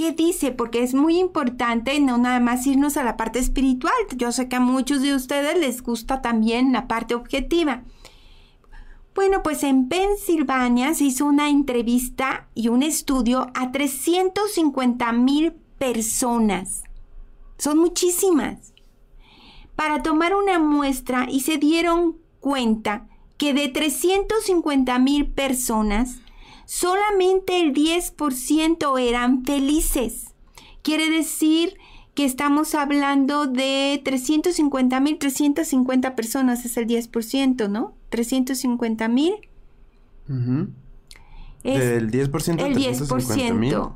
¿Qué 0.00 0.12
dice? 0.12 0.50
Porque 0.50 0.82
es 0.82 0.94
muy 0.94 1.18
importante 1.18 2.00
no 2.00 2.16
nada 2.16 2.40
más 2.40 2.66
irnos 2.66 2.96
a 2.96 3.04
la 3.04 3.18
parte 3.18 3.38
espiritual. 3.38 3.92
Yo 4.16 4.32
sé 4.32 4.48
que 4.48 4.56
a 4.56 4.60
muchos 4.60 5.02
de 5.02 5.14
ustedes 5.14 5.58
les 5.58 5.82
gusta 5.82 6.22
también 6.22 6.72
la 6.72 6.88
parte 6.88 7.14
objetiva. 7.14 7.82
Bueno, 9.14 9.42
pues 9.42 9.62
en 9.62 9.90
Pensilvania 9.90 10.94
se 10.94 11.04
hizo 11.04 11.26
una 11.26 11.50
entrevista 11.50 12.48
y 12.54 12.68
un 12.68 12.82
estudio 12.82 13.48
a 13.52 13.72
350 13.72 15.12
mil 15.12 15.52
personas. 15.76 16.84
Son 17.58 17.76
muchísimas. 17.76 18.72
Para 19.76 20.02
tomar 20.02 20.34
una 20.34 20.58
muestra 20.58 21.26
y 21.28 21.40
se 21.40 21.58
dieron 21.58 22.16
cuenta 22.40 23.06
que 23.36 23.52
de 23.52 23.68
350 23.68 24.98
mil 24.98 25.26
personas, 25.30 26.20
solamente 26.70 27.60
el 27.60 27.74
10% 27.74 29.00
eran 29.00 29.44
felices. 29.44 30.34
Quiere 30.82 31.10
decir 31.10 31.76
que 32.14 32.24
estamos 32.24 32.76
hablando 32.76 33.48
de 33.48 34.00
350 34.04 35.00
mil, 35.00 35.18
350 35.18 36.14
personas 36.14 36.64
es 36.64 36.76
el 36.76 36.86
10%, 36.86 37.68
¿no? 37.68 37.92
350 38.10 39.08
mil. 39.08 39.34
Del 40.28 42.08
10% 42.08 42.62
el 42.64 42.76
10%. 42.76 43.92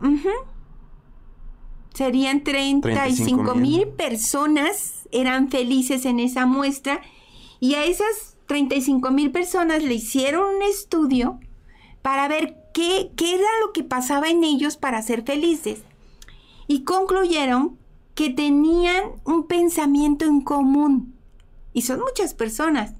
Serían 1.94 2.42
35 2.42 3.54
mil 3.54 3.86
personas 3.86 5.08
eran 5.12 5.48
felices 5.48 6.06
en 6.06 6.18
esa 6.18 6.44
muestra 6.44 7.02
y 7.60 7.74
a 7.74 7.84
esas 7.84 8.36
35 8.46 9.12
mil 9.12 9.30
personas 9.30 9.84
le 9.84 9.94
hicieron 9.94 10.56
un 10.56 10.62
estudio 10.62 11.38
para 12.02 12.26
ver 12.26 12.63
qué, 12.74 13.12
era 13.16 13.48
lo 13.64 13.72
que 13.72 13.84
pasaba 13.84 14.28
en 14.28 14.44
ellos 14.44 14.76
para 14.76 15.00
ser 15.00 15.22
felices. 15.22 15.80
Y 16.66 16.82
concluyeron 16.84 17.78
que 18.14 18.30
tenían 18.30 19.04
un 19.24 19.46
pensamiento 19.46 20.26
en 20.26 20.42
común. 20.42 21.14
Y 21.72 21.82
son 21.82 22.00
muchas 22.00 22.34
personas. 22.34 22.94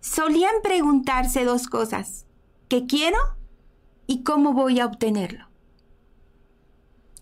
Solían 0.00 0.54
preguntarse 0.62 1.44
dos 1.44 1.66
cosas. 1.66 2.26
¿Qué 2.68 2.86
quiero? 2.86 3.18
¿Y 4.06 4.22
cómo 4.22 4.54
voy 4.54 4.80
a 4.80 4.86
obtenerlo? 4.86 5.48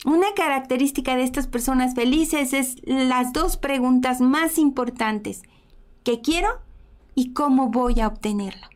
Una 0.05 0.33
característica 0.35 1.16
de 1.16 1.25
estas 1.25 1.49
personas 1.49 1.94
felices 1.94 2.53
es 2.53 2.77
las 2.85 3.33
dos 3.33 3.57
preguntas 3.57 4.21
más 4.21 4.59
importantes. 4.59 5.42
¿Qué 6.05 6.21
quiero? 6.21 6.49
¿Y 7.14 7.33
cómo 7.33 7.68
voy 7.68 8.01
a 8.01 8.07
obtenerlo? 8.07 8.68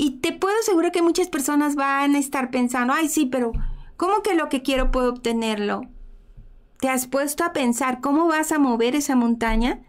Y 0.00 0.20
te 0.20 0.32
puedo 0.32 0.54
asegurar 0.62 0.92
que 0.92 1.02
muchas 1.02 1.28
personas 1.28 1.74
van 1.74 2.14
a 2.14 2.18
estar 2.18 2.50
pensando, 2.50 2.94
ay 2.94 3.08
sí, 3.08 3.26
pero 3.26 3.52
¿cómo 3.96 4.22
que 4.22 4.34
lo 4.34 4.48
que 4.48 4.62
quiero 4.62 4.92
puedo 4.92 5.10
obtenerlo? 5.10 5.82
¿Te 6.80 6.88
has 6.88 7.08
puesto 7.08 7.42
a 7.42 7.52
pensar 7.52 8.00
cómo 8.00 8.28
vas 8.28 8.52
a 8.52 8.60
mover 8.60 8.94
esa 8.94 9.16
montaña? 9.16 9.80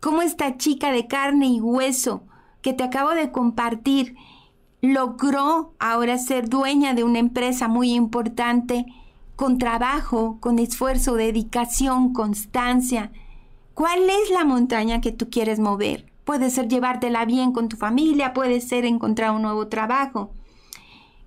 ¿Cómo 0.00 0.22
esta 0.22 0.56
chica 0.56 0.90
de 0.90 1.06
carne 1.06 1.46
y 1.46 1.60
hueso 1.60 2.24
que 2.62 2.72
te 2.72 2.82
acabo 2.82 3.10
de 3.10 3.30
compartir 3.30 4.16
logró 4.80 5.74
ahora 5.78 6.18
ser 6.18 6.48
dueña 6.48 6.92
de 6.92 7.04
una 7.04 7.20
empresa 7.20 7.68
muy 7.68 7.94
importante 7.94 8.86
con 9.36 9.58
trabajo, 9.58 10.38
con 10.40 10.58
esfuerzo, 10.58 11.14
dedicación, 11.14 12.12
constancia? 12.12 13.12
¿Cuál 13.72 14.10
es 14.10 14.30
la 14.30 14.44
montaña 14.44 15.00
que 15.00 15.12
tú 15.12 15.30
quieres 15.30 15.60
mover? 15.60 16.13
Puede 16.24 16.50
ser 16.50 16.68
llevártela 16.68 17.24
bien 17.24 17.52
con 17.52 17.68
tu 17.68 17.76
familia, 17.76 18.32
puede 18.32 18.60
ser 18.60 18.84
encontrar 18.84 19.32
un 19.32 19.42
nuevo 19.42 19.68
trabajo, 19.68 20.32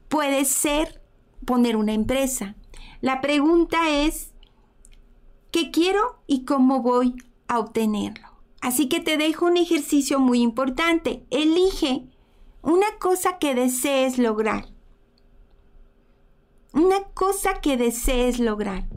puede 0.10 0.46
ser 0.46 1.02
poner 1.46 1.76
una 1.78 1.94
empresa. 1.94 2.56
La 3.02 3.22
pregunta 3.22 3.90
es, 3.90 4.34
qué 5.52 5.72
quiero 5.72 6.20
y 6.26 6.46
cómo 6.46 6.82
voy 6.82 7.16
a 7.48 7.60
obtenerlo. 7.60 8.28
Así 8.62 8.90
que 8.90 9.00
te 9.00 9.18
dejo 9.18 9.46
un 9.46 9.58
ejercicio 9.58 10.20
muy 10.20 10.42
importante. 10.42 11.26
Elige 11.30 12.08
una 12.62 12.88
cosa 13.00 13.38
que 13.38 13.56
desees 13.56 14.18
lograr. 14.18 14.68
Una 16.74 17.04
cosa 17.14 17.62
que 17.62 17.78
desees 17.78 18.40
lograr. 18.40 18.88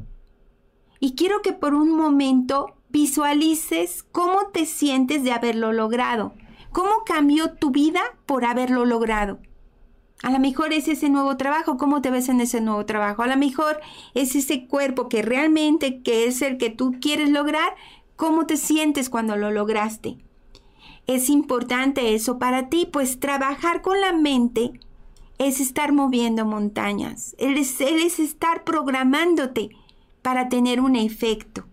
Y 0.98 1.14
quiero 1.14 1.40
que 1.40 1.52
por 1.52 1.74
un 1.74 1.96
momento 1.96 2.74
visualices 2.90 4.02
cómo 4.02 4.48
te 4.52 4.66
sientes 4.66 5.22
de 5.22 5.32
haberlo 5.32 5.72
logrado. 5.72 6.34
¿Cómo 6.72 6.90
cambió 7.04 7.52
tu 7.52 7.70
vida 7.70 8.00
por 8.26 8.44
haberlo 8.44 8.84
logrado? 8.84 9.40
A 10.22 10.30
lo 10.30 10.38
mejor 10.38 10.72
es 10.72 10.86
ese 10.86 11.08
nuevo 11.08 11.36
trabajo, 11.36 11.78
¿cómo 11.78 12.02
te 12.02 12.10
ves 12.10 12.28
en 12.28 12.40
ese 12.40 12.60
nuevo 12.60 12.84
trabajo? 12.84 13.22
A 13.22 13.26
lo 13.26 13.36
mejor 13.36 13.80
es 14.14 14.36
ese 14.36 14.66
cuerpo 14.66 15.08
que 15.08 15.22
realmente 15.22 16.02
que 16.02 16.26
es 16.26 16.42
el 16.42 16.58
que 16.58 16.68
tú 16.68 16.96
quieres 17.00 17.30
lograr, 17.30 17.74
¿cómo 18.16 18.44
te 18.46 18.58
sientes 18.58 19.08
cuando 19.08 19.36
lo 19.36 19.50
lograste? 19.50 20.18
Es 21.06 21.30
importante 21.30 22.14
eso 22.14 22.38
para 22.38 22.68
ti, 22.68 22.86
pues 22.92 23.18
trabajar 23.18 23.80
con 23.80 24.00
la 24.00 24.12
mente 24.12 24.72
es 25.38 25.58
estar 25.58 25.92
moviendo 25.92 26.44
montañas, 26.44 27.34
él 27.38 27.56
es, 27.56 27.80
es 27.80 28.20
estar 28.20 28.62
programándote 28.64 29.70
para 30.20 30.50
tener 30.50 30.82
un 30.82 30.96
efecto. 30.96 31.64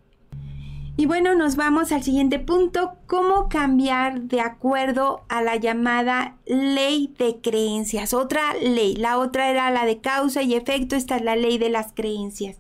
Y 1.00 1.06
bueno, 1.06 1.36
nos 1.36 1.56
vamos 1.56 1.92
al 1.92 2.02
siguiente 2.02 2.40
punto, 2.40 2.94
cómo 3.06 3.50
cambiar 3.50 4.22
de 4.22 4.42
acuerdo 4.42 5.22
a 5.30 5.44
la 5.44 5.56
llamada 5.56 6.38
ley 6.48 7.14
de 7.20 7.40
creencias. 7.40 8.16
Otra 8.16 8.56
ley, 8.56 8.96
la 8.96 9.20
otra 9.20 9.52
era 9.52 9.70
la 9.70 9.86
de 9.86 10.02
causa 10.02 10.42
y 10.42 10.56
efecto, 10.56 10.96
esta 10.96 11.18
es 11.18 11.22
la 11.22 11.36
ley 11.36 11.60
de 11.60 11.70
las 11.70 11.94
creencias. 11.94 12.58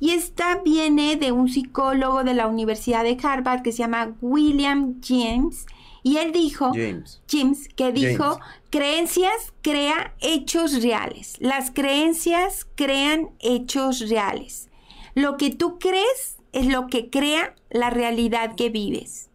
Y 0.00 0.10
esta 0.10 0.60
viene 0.64 1.14
de 1.14 1.30
un 1.30 1.48
psicólogo 1.48 2.24
de 2.24 2.34
la 2.34 2.48
Universidad 2.48 3.04
de 3.04 3.16
Harvard 3.22 3.62
que 3.62 3.70
se 3.70 3.78
llama 3.78 4.16
William 4.20 5.00
James. 5.00 5.64
Y 6.02 6.16
él 6.16 6.32
dijo, 6.32 6.72
James, 6.74 7.22
James 7.30 7.68
que 7.76 7.92
dijo, 7.92 8.40
creencias 8.70 9.52
crea 9.62 10.14
hechos 10.20 10.82
reales. 10.82 11.36
Las 11.38 11.70
creencias 11.70 12.66
crean 12.74 13.30
hechos 13.38 14.08
reales. 14.08 14.68
Lo 15.14 15.36
que 15.36 15.50
tú 15.50 15.78
crees 15.78 16.38
es 16.52 16.66
lo 16.66 16.88
que 16.88 17.10
crea 17.10 17.54
la 17.70 17.90
realidad 17.90 18.54
que 18.56 18.70
vives. 18.70 19.30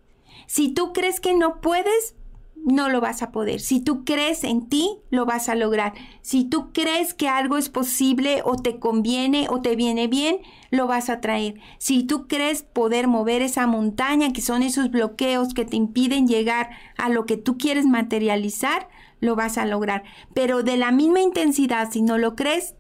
Si 0.48 0.70
tú 0.70 0.94
crees 0.94 1.20
que 1.20 1.34
no 1.36 1.62
puedes, 1.62 2.16
no 2.64 2.90
lo 2.90 3.02
vas 3.02 3.22
a 3.22 3.32
poder. 3.32 3.60
Si 3.60 3.82
tú 3.82 4.06
crees 4.06 4.44
en 4.44 4.68
ti, 4.68 5.00
lo 5.10 5.26
vas 5.26 5.50
a 5.50 5.56
lograr. 5.56 5.94
Si 6.22 6.46
tú 6.46 6.72
crees 6.72 7.14
que 7.14 7.28
algo 7.28 7.58
es 7.58 7.70
posible 7.70 8.42
o 8.46 8.56
te 8.56 8.80
conviene 8.80 9.48
o 9.50 9.62
te 9.62 9.76
viene 9.76 10.08
bien, 10.08 10.40
lo 10.72 10.88
vas 10.88 11.10
a 11.10 11.20
traer. 11.20 11.60
Si 11.78 12.04
tú 12.04 12.28
crees 12.28 12.64
poder 12.64 13.08
mover 13.08 13.42
esa 13.42 13.68
montaña, 13.68 14.32
que 14.32 14.42
son 14.42 14.64
esos 14.64 14.92
bloqueos 14.92 15.54
que 15.54 15.66
te 15.66 15.76
impiden 15.76 16.28
llegar 16.28 16.70
a 16.98 17.10
lo 17.10 17.26
que 17.26 17.38
tú 17.38 17.58
quieres 17.58 17.86
materializar, 17.86 18.88
lo 19.20 19.36
vas 19.36 19.58
a 19.58 19.66
lograr. 19.66 20.04
Pero 20.34 20.64
de 20.64 20.78
la 20.78 20.92
misma 20.92 21.22
intensidad, 21.22 21.92
si 21.92 22.02
no 22.02 22.18
lo 22.18 22.36
crees, 22.36 22.76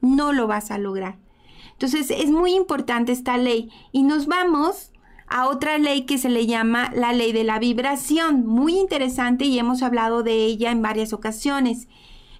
no 0.00 0.32
lo 0.32 0.46
vas 0.46 0.70
a 0.70 0.78
lograr. 0.78 1.18
Entonces 1.80 2.10
es 2.10 2.30
muy 2.30 2.52
importante 2.52 3.10
esta 3.10 3.38
ley 3.38 3.70
y 3.90 4.02
nos 4.02 4.26
vamos 4.26 4.92
a 5.28 5.48
otra 5.48 5.78
ley 5.78 6.02
que 6.02 6.18
se 6.18 6.28
le 6.28 6.46
llama 6.46 6.92
la 6.94 7.14
ley 7.14 7.32
de 7.32 7.42
la 7.42 7.58
vibración, 7.58 8.44
muy 8.46 8.78
interesante 8.78 9.46
y 9.46 9.58
hemos 9.58 9.82
hablado 9.82 10.22
de 10.22 10.44
ella 10.44 10.72
en 10.72 10.82
varias 10.82 11.14
ocasiones. 11.14 11.88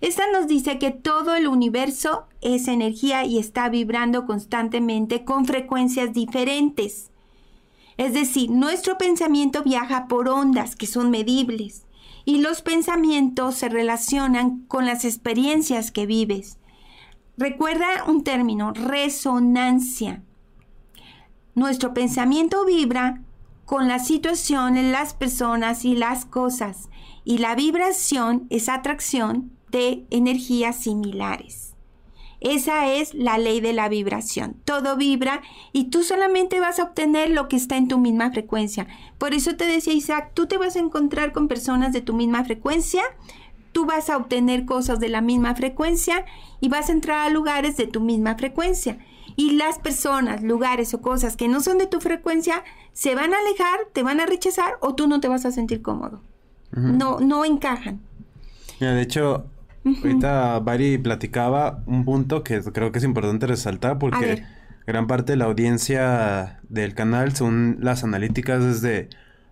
Esta 0.03 0.31
nos 0.31 0.47
dice 0.47 0.79
que 0.79 0.91
todo 0.91 1.37
el 1.37 1.49
universo 1.49 2.27
es 2.43 2.69
energía 2.69 3.25
y 3.25 3.39
está 3.39 3.71
vibrando 3.71 4.27
constantemente 4.27 5.25
con 5.25 5.47
frecuencias 5.47 6.13
diferentes. 6.13 7.11
Es 7.97 8.13
decir, 8.13 8.51
nuestro 8.51 8.99
pensamiento 8.99 9.63
viaja 9.63 10.07
por 10.07 10.29
ondas 10.29 10.77
que 10.77 10.87
son 10.87 11.09
medibles 11.09 11.87
y 12.27 12.43
los 12.43 12.61
pensamientos 12.61 13.55
se 13.55 13.71
relacionan 13.71 14.67
con 14.69 14.85
las 14.85 15.07
experiencias 15.07 15.91
que 15.91 16.05
vives. 16.05 16.60
Recuerda 17.37 18.05
un 18.07 18.25
término, 18.25 18.73
resonancia. 18.73 20.23
Nuestro 21.55 21.95
pensamiento 21.95 22.65
vibra 22.65 23.23
con 23.65 23.89
las 23.89 24.07
situaciones, 24.07 24.91
las 24.91 25.15
personas 25.15 25.85
y 25.85 25.95
las 25.95 26.25
cosas. 26.25 26.89
Y 27.25 27.39
la 27.39 27.55
vibración 27.55 28.47
es 28.51 28.69
atracción 28.69 29.53
de 29.71 30.05
energías 30.11 30.77
similares. 30.77 31.71
Esa 32.41 32.91
es 32.93 33.13
la 33.13 33.37
ley 33.37 33.61
de 33.61 33.75
la 33.75 33.89
vibración. 33.89 34.57
Todo 34.65 34.97
vibra 34.97 35.43
y 35.73 35.85
tú 35.85 36.03
solamente 36.03 36.59
vas 36.59 36.81
a 36.81 36.85
obtener 36.85 37.31
lo 37.31 37.49
que 37.49 37.57
está 37.57 37.77
en 37.77 37.87
tu 37.87 37.99
misma 37.99 38.31
frecuencia. 38.33 38.87
Por 39.19 39.35
eso 39.35 39.57
te 39.57 39.67
decía 39.67 39.93
Isaac, 39.93 40.33
tú 40.33 40.47
te 40.47 40.57
vas 40.57 40.77
a 40.77 40.81
encontrar 40.81 41.33
con 41.33 41.49
personas 41.49 41.93
de 41.93 42.01
tu 42.01 42.15
misma 42.15 42.43
frecuencia 42.45 43.03
tú 43.73 43.87
vas 43.87 44.11
a 44.11 44.17
obtener 44.17 44.65
cosas 44.65 45.01
de 45.01 45.09
la 45.09 45.21
misma 45.21 45.55
frecuencia 45.55 46.25
y 46.61 46.69
vas 46.69 46.89
a 46.89 46.93
entrar 46.93 47.27
a 47.27 47.31
lugares 47.31 47.77
de 47.77 47.87
tu 47.87 48.01
misma 48.01 48.37
frecuencia. 48.37 48.99
Y 49.37 49.53
las 49.53 49.79
personas, 49.79 50.43
lugares 50.43 50.93
o 50.95 51.01
cosas 51.01 51.37
que 51.37 51.49
no 51.49 51.61
son 51.61 51.79
de 51.79 51.87
tu 51.87 52.01
frecuencia 52.01 52.65
se 52.93 53.15
van 53.15 53.33
a 53.33 53.39
alejar, 53.39 53.79
te 53.93 54.03
van 54.03 54.21
a 54.21 54.27
rechazar 54.27 54.75
o 54.81 54.95
tú 54.95 55.07
no 55.07 55.21
te 55.21 55.29
vas 55.29 55.45
a 55.47 55.53
sentir 55.53 55.83
cómodo. 55.83 56.21
No, 56.73 57.19
no 57.21 57.45
encajan. 57.45 58.01
de 58.79 59.03
hecho, 59.03 59.47
ahorita 59.85 60.61
Bari 60.61 60.99
platicaba 60.99 61.83
un 61.87 62.05
punto 62.05 62.45
que 62.45 62.61
creo 62.61 62.93
que 62.93 62.99
es 62.99 63.05
importante 63.05 63.47
resaltar 63.47 63.99
porque 63.99 64.45
gran 64.87 65.07
parte 65.07 65.33
de 65.33 65.37
la 65.37 65.47
audiencia 65.47 66.61
del 66.69 66.95
canal 66.95 67.35
son 67.35 67.79
las 67.81 68.05
analíticas 68.05 68.65
desde 68.65 69.09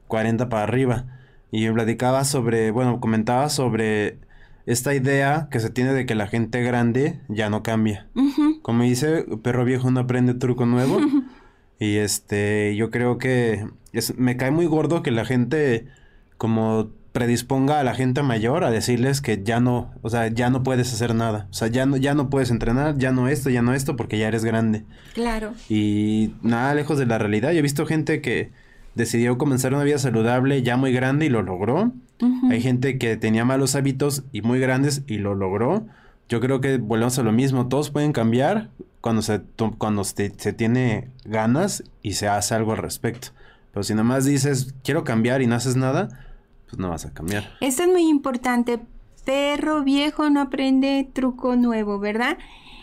40 0.07 0.49
para 0.49 0.63
arriba. 0.65 1.07
Y 1.51 1.69
platicaba 1.71 2.25
sobre, 2.25 2.71
bueno, 2.71 3.01
comentaba 3.01 3.49
sobre 3.49 4.19
esta 4.67 4.95
idea 4.95 5.49
que 5.51 5.61
se 5.61 5.71
tiene 5.71 5.95
de 5.95 6.05
que 6.05 6.15
la 6.15 6.27
gente 6.27 6.63
grande 6.63 7.21
ya 7.29 7.49
no 7.49 7.63
cambia. 7.63 8.07
Como 8.63 8.83
dice, 8.83 9.25
perro 9.43 9.65
viejo 9.65 9.91
no 9.91 10.01
aprende 10.01 10.35
truco 10.35 10.67
nuevo. 10.67 11.01
y 11.81 11.97
este, 11.97 12.77
yo 12.77 12.91
creo 12.91 13.17
que 13.17 13.67
me 14.17 14.37
cae 14.37 14.51
muy 14.51 14.67
gordo 14.67 15.03
que 15.03 15.11
la 15.11 15.25
gente 15.25 15.87
como 16.37 16.91
predisponga 17.13 17.81
a 17.81 17.83
la 17.83 17.95
gente 17.95 18.23
mayor 18.23 18.63
a 18.63 18.71
decirles 18.71 19.21
que 19.21 19.43
ya 19.43 19.59
no, 19.59 19.91
o 20.03 20.11
sea, 20.11 20.29
ya 20.29 20.51
no 20.51 20.63
puedes 20.63 20.93
hacer 20.93 21.15
nada. 21.15 21.49
O 21.51 21.55
sea, 21.55 21.69
ya 21.69 21.87
no, 21.87 21.97
ya 21.97 22.15
no 22.15 22.29
puedes 22.29 22.51
entrenar, 22.51 22.99
ya 22.99 23.11
no 23.11 23.27
esto, 23.29 23.51
ya 23.51 23.63
no 23.63 23.75
esto, 23.75 23.97
porque 23.97 24.19
ya 24.19 24.29
eres 24.29 24.45
grande. 24.45 24.85
Claro. 25.15 25.55
Y 25.69 26.35
nada 26.43 26.75
lejos 26.75 26.99
de 26.99 27.07
la 27.07 27.19
realidad. 27.19 27.53
Yo 27.53 27.59
he 27.59 27.63
visto 27.63 27.87
gente 27.87 28.21
que 28.21 28.53
decidió 28.99 29.39
comenzar 29.39 29.73
una 29.73 29.85
vida 29.85 29.97
saludable 29.99 30.61
ya 30.65 30.77
muy 30.77 30.93
grande 30.93 31.27
y 31.27 31.29
lo 31.29 31.41
logró. 31.41 31.93
Hay 32.51 32.61
gente 32.61 32.99
que 32.99 33.17
tenía 33.17 33.45
malos 33.45 33.77
hábitos 33.77 34.25
y 34.33 34.43
muy 34.43 34.59
grandes 34.59 35.05
y 35.07 35.19
lo 35.19 35.37
logró. 35.37 35.87
Yo 36.29 36.41
creo 36.41 36.61
que 36.61 36.79
volvemos 36.79 37.17
a 37.21 37.23
lo 37.23 37.31
mismo. 37.31 37.69
Todos 37.69 37.91
pueden 37.91 38.13
cambiar 38.13 38.71
cuando 39.01 39.23
se, 39.23 39.41
cuando 39.79 40.03
se, 40.03 40.31
tiene 40.31 41.11
ganas 41.25 41.85
y 42.03 42.15
se 42.15 42.27
hace 42.27 42.57
algo 42.57 42.73
al 42.73 42.79
respecto. 42.79 43.29
Pero 43.73 43.85
si 43.85 43.93
nada 43.93 44.03
más 44.03 44.25
dices, 44.25 44.75
quiero 44.83 45.05
cambiar 45.05 45.43
y 45.43 45.47
no 45.47 45.55
haces 45.55 45.77
nada, 45.77 46.09
pues 46.67 46.81
no 46.81 46.91
vas 46.91 47.07
a 47.07 47.15
cambiar. 47.15 47.49
Esto 47.61 47.85
es 47.85 47.89
muy 47.89 48.09
importante. 48.09 48.81
Perro 49.25 49.85
viejo 49.85 50.29
no 50.29 50.41
aprende 50.41 51.09
truco 51.13 51.55
nuevo, 51.55 52.01
¿verdad? 52.01 52.37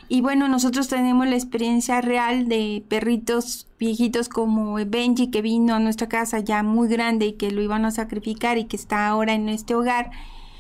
Y 0.08 0.22
bueno, 0.22 0.48
nosotros 0.48 0.88
tenemos 0.88 1.28
la 1.28 1.36
experiencia 1.36 2.00
real 2.00 2.48
de 2.48 2.84
perritos 2.88 3.68
viejitos 3.80 4.30
como 4.30 4.76
Benji 4.86 5.32
que 5.32 5.42
vino 5.42 5.74
a 5.74 5.80
nuestra 5.80 6.08
casa 6.08 6.40
ya 6.40 6.62
muy 6.62 6.88
grande 6.88 7.28
y 7.28 7.34
que 7.34 7.52
lo 7.52 7.62
iban 7.62 7.86
a 7.86 7.92
sacrificar 7.92 8.58
y 8.58 8.66
que 8.66 8.76
está 8.76 9.08
ahora 9.08 9.34
en 9.34 9.50
este 9.50 9.74
hogar, 9.74 10.12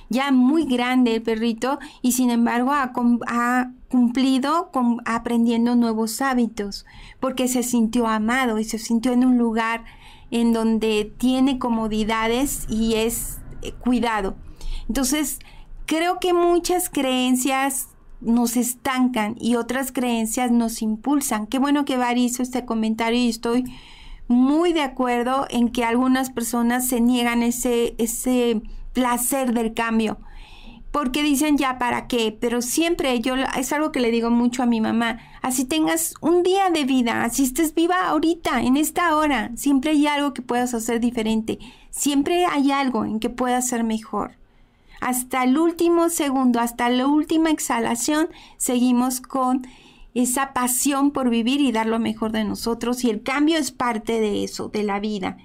ya 0.09 0.31
muy 0.31 0.65
grande 0.65 1.15
el 1.15 1.21
perrito 1.21 1.79
y 2.01 2.13
sin 2.13 2.31
embargo 2.31 2.71
ha, 2.73 3.71
cumplido 3.87 4.71
con, 4.71 4.97
aprendiendo 5.05 5.75
nuevos 5.75 6.21
hábitos 6.21 6.85
porque 7.19 7.47
se 7.47 7.63
sintió 7.63 8.07
amado 8.07 8.59
y 8.59 8.63
se 8.63 8.79
sintió 8.79 9.13
en 9.13 9.25
un 9.25 9.37
lugar 9.37 9.85
en 10.31 10.53
donde 10.53 11.13
tiene 11.17 11.59
comodidades 11.59 12.65
y 12.67 12.95
es 12.95 13.37
eh, 13.61 13.71
cuidado. 13.73 14.35
Entonces, 14.87 15.39
creo 15.85 16.19
que 16.19 16.33
muchas 16.33 16.89
creencias 16.89 17.94
nos 18.21 18.57
estancan 18.57 19.35
y 19.39 19.55
otras 19.55 19.91
creencias 19.91 20.51
nos 20.51 20.81
impulsan. 20.81 21.47
Qué 21.47 21.59
bueno 21.59 21.85
que 21.85 21.97
Bar 21.97 22.17
hizo 22.17 22.43
este 22.43 22.65
comentario 22.65 23.19
y 23.19 23.29
estoy 23.29 23.65
muy 24.27 24.73
de 24.73 24.81
acuerdo 24.81 25.45
en 25.49 25.69
que 25.69 25.83
algunas 25.83 26.29
personas 26.29 26.87
se 26.87 27.01
niegan 27.01 27.43
ese, 27.43 27.95
ese 27.97 28.61
placer 28.93 29.53
del 29.53 29.73
cambio. 29.73 30.17
Porque 30.91 31.23
dicen 31.23 31.57
ya 31.57 31.77
para 31.77 32.07
qué, 32.07 32.35
pero 32.39 32.61
siempre 32.61 33.19
yo 33.19 33.35
es 33.35 33.73
algo 33.73 33.91
que 33.91 33.99
le 33.99 34.11
digo 34.11 34.29
mucho 34.29 34.63
a 34.63 34.65
mi 34.65 34.79
mamá, 34.79 35.19
así 35.41 35.65
tengas 35.65 36.13
un 36.21 36.41
día 36.41 36.69
de 36.69 36.85
vida, 36.85 37.25
así 37.25 37.43
estés 37.43 37.75
viva 37.75 38.07
ahorita, 38.07 38.61
en 38.61 38.77
esta 38.77 39.13
hora, 39.17 39.51
siempre 39.55 39.91
hay 39.91 40.07
algo 40.07 40.33
que 40.33 40.41
puedas 40.41 40.73
hacer 40.73 41.01
diferente, 41.01 41.59
siempre 41.89 42.45
hay 42.45 42.71
algo 42.71 43.03
en 43.03 43.19
que 43.19 43.29
puedas 43.29 43.67
ser 43.67 43.83
mejor 43.83 44.37
hasta 45.05 45.43
el 45.43 45.59
último 45.59 46.09
segundo, 46.09 46.59
hasta 46.59 46.89
la 46.89 47.05
última 47.05 47.51
exhalación, 47.51 48.27
seguimos 48.57 49.21
con 49.21 49.67
esa 50.15 50.51
pasión 50.51 51.11
por 51.11 51.29
vivir 51.29 51.61
y 51.61 51.71
dar 51.71 51.85
lo 51.85 51.99
mejor 51.99 52.31
de 52.31 52.43
nosotros 52.43 53.03
y 53.03 53.11
el 53.11 53.21
cambio 53.21 53.59
es 53.59 53.71
parte 53.71 54.19
de 54.19 54.43
eso, 54.43 54.69
de 54.69 54.81
la 54.81 54.99
vida. 54.99 55.37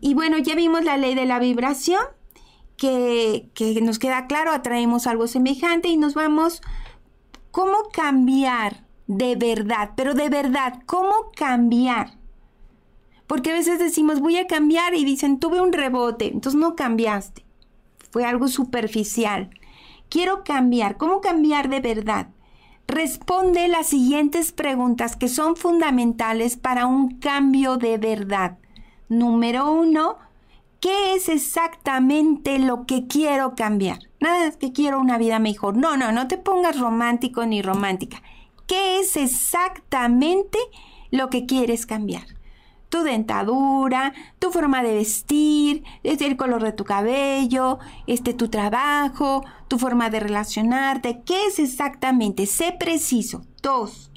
Y 0.00 0.14
bueno, 0.14 0.38
ya 0.38 0.54
vimos 0.54 0.84
la 0.84 0.98
ley 0.98 1.16
de 1.16 1.26
la 1.26 1.40
vibración, 1.40 2.00
que, 2.76 3.50
que 3.54 3.80
nos 3.80 3.98
queda 3.98 4.28
claro, 4.28 4.52
atraemos 4.52 5.08
algo 5.08 5.26
semejante 5.26 5.88
y 5.88 5.96
nos 5.96 6.14
vamos, 6.14 6.62
¿cómo 7.50 7.88
cambiar 7.92 8.86
de 9.08 9.34
verdad? 9.34 9.94
Pero 9.96 10.14
de 10.14 10.28
verdad, 10.28 10.80
¿cómo 10.86 11.32
cambiar? 11.34 12.18
Porque 13.26 13.50
a 13.50 13.54
veces 13.54 13.80
decimos, 13.80 14.20
voy 14.20 14.36
a 14.36 14.46
cambiar 14.46 14.94
y 14.94 15.04
dicen, 15.04 15.40
tuve 15.40 15.60
un 15.60 15.72
rebote, 15.72 16.28
entonces 16.28 16.60
no 16.60 16.76
cambiaste 16.76 17.45
fue 18.16 18.24
algo 18.24 18.48
superficial. 18.48 19.50
Quiero 20.08 20.42
cambiar. 20.42 20.96
¿Cómo 20.96 21.20
cambiar 21.20 21.68
de 21.68 21.80
verdad? 21.80 22.28
Responde 22.88 23.68
las 23.68 23.88
siguientes 23.88 24.52
preguntas 24.52 25.16
que 25.16 25.28
son 25.28 25.54
fundamentales 25.54 26.56
para 26.56 26.86
un 26.86 27.18
cambio 27.18 27.76
de 27.76 27.98
verdad. 27.98 28.56
Número 29.10 29.70
uno, 29.70 30.16
¿qué 30.80 31.12
es 31.12 31.28
exactamente 31.28 32.58
lo 32.58 32.86
que 32.86 33.06
quiero 33.06 33.54
cambiar? 33.54 33.98
Nada 34.18 34.46
es 34.46 34.56
que 34.56 34.72
quiero 34.72 34.98
una 34.98 35.18
vida 35.18 35.38
mejor. 35.38 35.76
No, 35.76 35.98
no, 35.98 36.10
no 36.10 36.26
te 36.26 36.38
pongas 36.38 36.80
romántico 36.80 37.44
ni 37.44 37.60
romántica. 37.60 38.22
¿Qué 38.66 38.98
es 38.98 39.18
exactamente 39.18 40.58
lo 41.10 41.28
que 41.28 41.44
quieres 41.44 41.84
cambiar? 41.84 42.35
Tu 42.88 43.02
dentadura, 43.02 44.12
tu 44.38 44.50
forma 44.50 44.82
de 44.82 44.94
vestir, 44.94 45.84
el 46.02 46.36
color 46.36 46.62
de 46.62 46.72
tu 46.72 46.84
cabello, 46.84 47.78
este 48.06 48.34
tu 48.34 48.48
trabajo, 48.48 49.44
tu 49.68 49.78
forma 49.78 50.10
de 50.10 50.20
relacionarte, 50.20 51.22
¿qué 51.24 51.46
es 51.46 51.58
exactamente? 51.58 52.46
Sé 52.46 52.74
preciso. 52.78 53.44
Dos, 53.62 54.10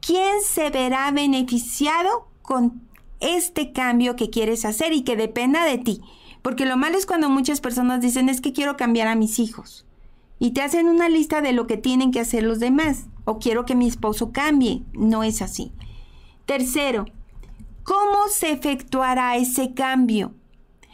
¿quién 0.00 0.40
se 0.42 0.70
verá 0.70 1.10
beneficiado 1.10 2.28
con 2.42 2.88
este 3.20 3.72
cambio 3.72 4.16
que 4.16 4.30
quieres 4.30 4.64
hacer 4.64 4.92
y 4.92 5.02
que 5.02 5.16
dependa 5.16 5.64
de 5.64 5.78
ti? 5.78 6.00
Porque 6.42 6.66
lo 6.66 6.76
malo 6.76 6.96
es 6.96 7.06
cuando 7.06 7.28
muchas 7.28 7.60
personas 7.60 8.00
dicen 8.00 8.28
es 8.28 8.40
que 8.40 8.52
quiero 8.52 8.76
cambiar 8.76 9.08
a 9.08 9.14
mis 9.14 9.38
hijos 9.38 9.86
y 10.38 10.52
te 10.52 10.62
hacen 10.62 10.88
una 10.88 11.08
lista 11.08 11.42
de 11.42 11.52
lo 11.52 11.66
que 11.66 11.76
tienen 11.76 12.10
que 12.10 12.20
hacer 12.20 12.42
los 12.42 12.60
demás 12.60 13.04
o 13.26 13.38
quiero 13.38 13.66
que 13.66 13.74
mi 13.74 13.86
esposo 13.86 14.32
cambie. 14.32 14.82
No 14.94 15.22
es 15.22 15.42
así. 15.42 15.72
Tercero, 16.46 17.04
¿Cómo 17.90 18.28
se 18.28 18.52
efectuará 18.52 19.36
ese 19.36 19.74
cambio? 19.74 20.32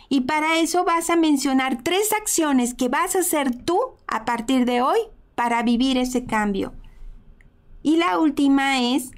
Y 0.09 0.23
para 0.23 0.61
eso 0.61 0.83
vas 0.87 1.11
a 1.11 1.17
mencionar 1.17 1.83
tres 1.83 2.11
acciones 2.19 2.73
que 2.73 2.89
vas 2.89 3.15
a 3.15 3.19
hacer 3.19 3.55
tú 3.55 3.79
a 4.07 4.25
partir 4.25 4.65
de 4.65 4.81
hoy 4.81 5.01
para 5.35 5.63
vivir 5.63 5.99
ese 5.99 6.25
cambio. 6.25 6.73
Y 7.83 7.99
la 7.99 8.19
última 8.19 8.81
es, 8.81 9.11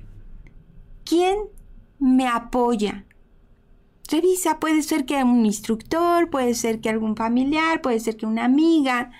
¿quién 1.04 1.38
me 2.00 2.26
apoya? 2.26 3.06
Revisa, 4.10 4.58
puede 4.58 4.82
ser 4.82 5.06
que 5.06 5.22
un 5.22 5.46
instructor, 5.46 6.30
puede 6.30 6.54
ser 6.54 6.80
que 6.80 6.90
algún 6.90 7.14
familiar, 7.14 7.80
puede 7.80 8.00
ser 8.00 8.16
que 8.16 8.26
una 8.26 8.44
amiga, 8.44 9.12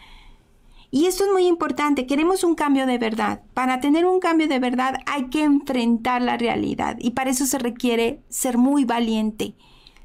y 0.91 1.07
esto 1.07 1.25
es 1.25 1.31
muy 1.33 1.47
importante, 1.47 2.07
queremos 2.07 2.45
un 2.45 2.55
cambio 2.55 2.87
de 2.87 2.97
verdad. 2.97 3.43
Para 3.53 3.81
tener 3.81 4.07
un 4.07 4.21
cambio 4.21 4.49
de 4.49 4.59
verdad 4.59 4.95
hay 5.07 5.29
que 5.29 5.45
enfrentar 5.45 6.23
la 6.23 6.39
realidad 6.39 6.97
y 6.99 7.11
para 7.11 7.31
eso 7.31 7.45
se 7.45 7.59
requiere 7.59 8.23
ser 8.29 8.57
muy 8.57 8.85
valiente. 8.85 9.55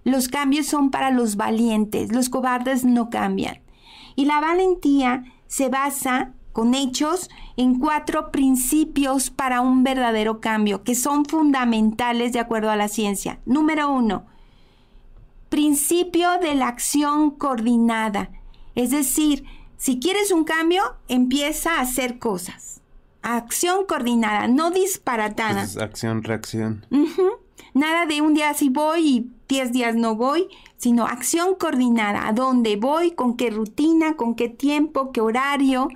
Los 0.04 0.28
cambios 0.28 0.66
son 0.66 0.92
para 0.92 1.10
los 1.12 1.38
valientes, 1.38 2.12
los 2.12 2.30
cobardes 2.30 2.84
no 2.84 3.10
cambian. 3.10 3.62
Y 4.16 4.26
la 4.26 4.42
valentía 4.42 5.24
se 5.48 5.70
basa 5.70 6.34
con 6.52 6.76
hechos 6.76 7.30
en 7.56 7.80
cuatro 7.80 8.32
principios 8.32 9.30
para 9.30 9.62
un 9.62 9.84
verdadero 9.84 10.42
cambio 10.42 10.84
que 10.84 10.96
son 10.96 11.26
fundamentales 11.26 12.34
de 12.34 12.40
acuerdo 12.40 12.70
a 12.70 12.76
la 12.76 12.90
ciencia. 12.90 13.40
Número 13.46 13.90
uno, 13.90 14.26
principio 15.48 16.30
de 16.42 16.56
la 16.56 16.68
acción 16.68 17.32
coordinada. 17.32 18.30
Es 18.76 18.92
decir, 18.92 19.46
si 19.84 20.00
quieres 20.00 20.32
un 20.32 20.46
cambio, 20.46 20.82
empieza 21.10 21.76
a 21.76 21.82
hacer 21.82 22.18
cosas. 22.18 22.80
Acción 23.22 23.86
coordinada, 23.86 24.48
no 24.48 24.72
disparatada. 24.72 25.68
acción, 25.82 26.24
reacción. 26.24 26.86
Nada 27.74 28.06
de 28.06 28.22
un 28.22 28.34
día 28.34 28.54
sí 28.54 28.70
voy 28.70 29.02
y 29.06 29.32
diez 29.50 29.74
días 29.74 29.94
no 29.94 30.16
voy, 30.16 30.48
sino 30.78 31.06
acción 31.06 31.56
coordinada. 31.56 32.30
¿A 32.30 32.32
dónde 32.32 32.78
voy? 32.78 33.12
¿Con 33.12 33.36
qué 33.36 33.50
rutina? 33.50 34.16
¿Con 34.16 34.36
qué 34.36 34.48
tiempo? 34.48 35.12
¿Qué 35.12 35.20
horario? 35.20 35.90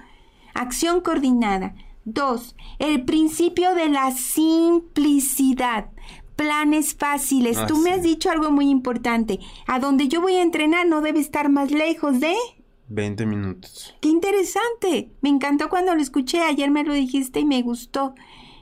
Acción 0.54 1.00
coordinada. 1.00 1.74
Dos, 2.04 2.58
el 2.80 3.06
principio 3.06 3.74
de 3.74 3.88
la 3.88 4.12
simplicidad. 4.12 5.92
Planes 6.36 6.94
fáciles. 6.94 7.58
Tú 7.68 7.78
me 7.78 7.92
has 7.92 8.04
dicho 8.04 8.30
algo 8.32 8.52
muy 8.52 8.70
importante. 8.70 9.40
A 9.66 9.80
donde 9.80 10.10
yo 10.10 10.20
voy 10.20 10.36
a 10.36 10.42
entrenar 10.42 10.88
no 10.88 11.00
debe 11.00 11.22
estar 11.22 11.48
más 11.48 11.72
lejos 11.72 12.20
de 12.20 12.36
20 12.90 13.26
minutos. 13.26 13.96
¡Qué 14.02 14.10
interesante! 14.10 15.10
Me 15.22 15.30
encantó 15.30 15.70
cuando 15.70 15.94
lo 15.96 16.02
escuché, 16.02 16.42
ayer 16.42 16.72
me 16.72 16.84
lo 16.84 16.94
dijiste 16.94 17.40
y 17.42 17.46
me 17.46 17.62
gustó. 17.62 18.16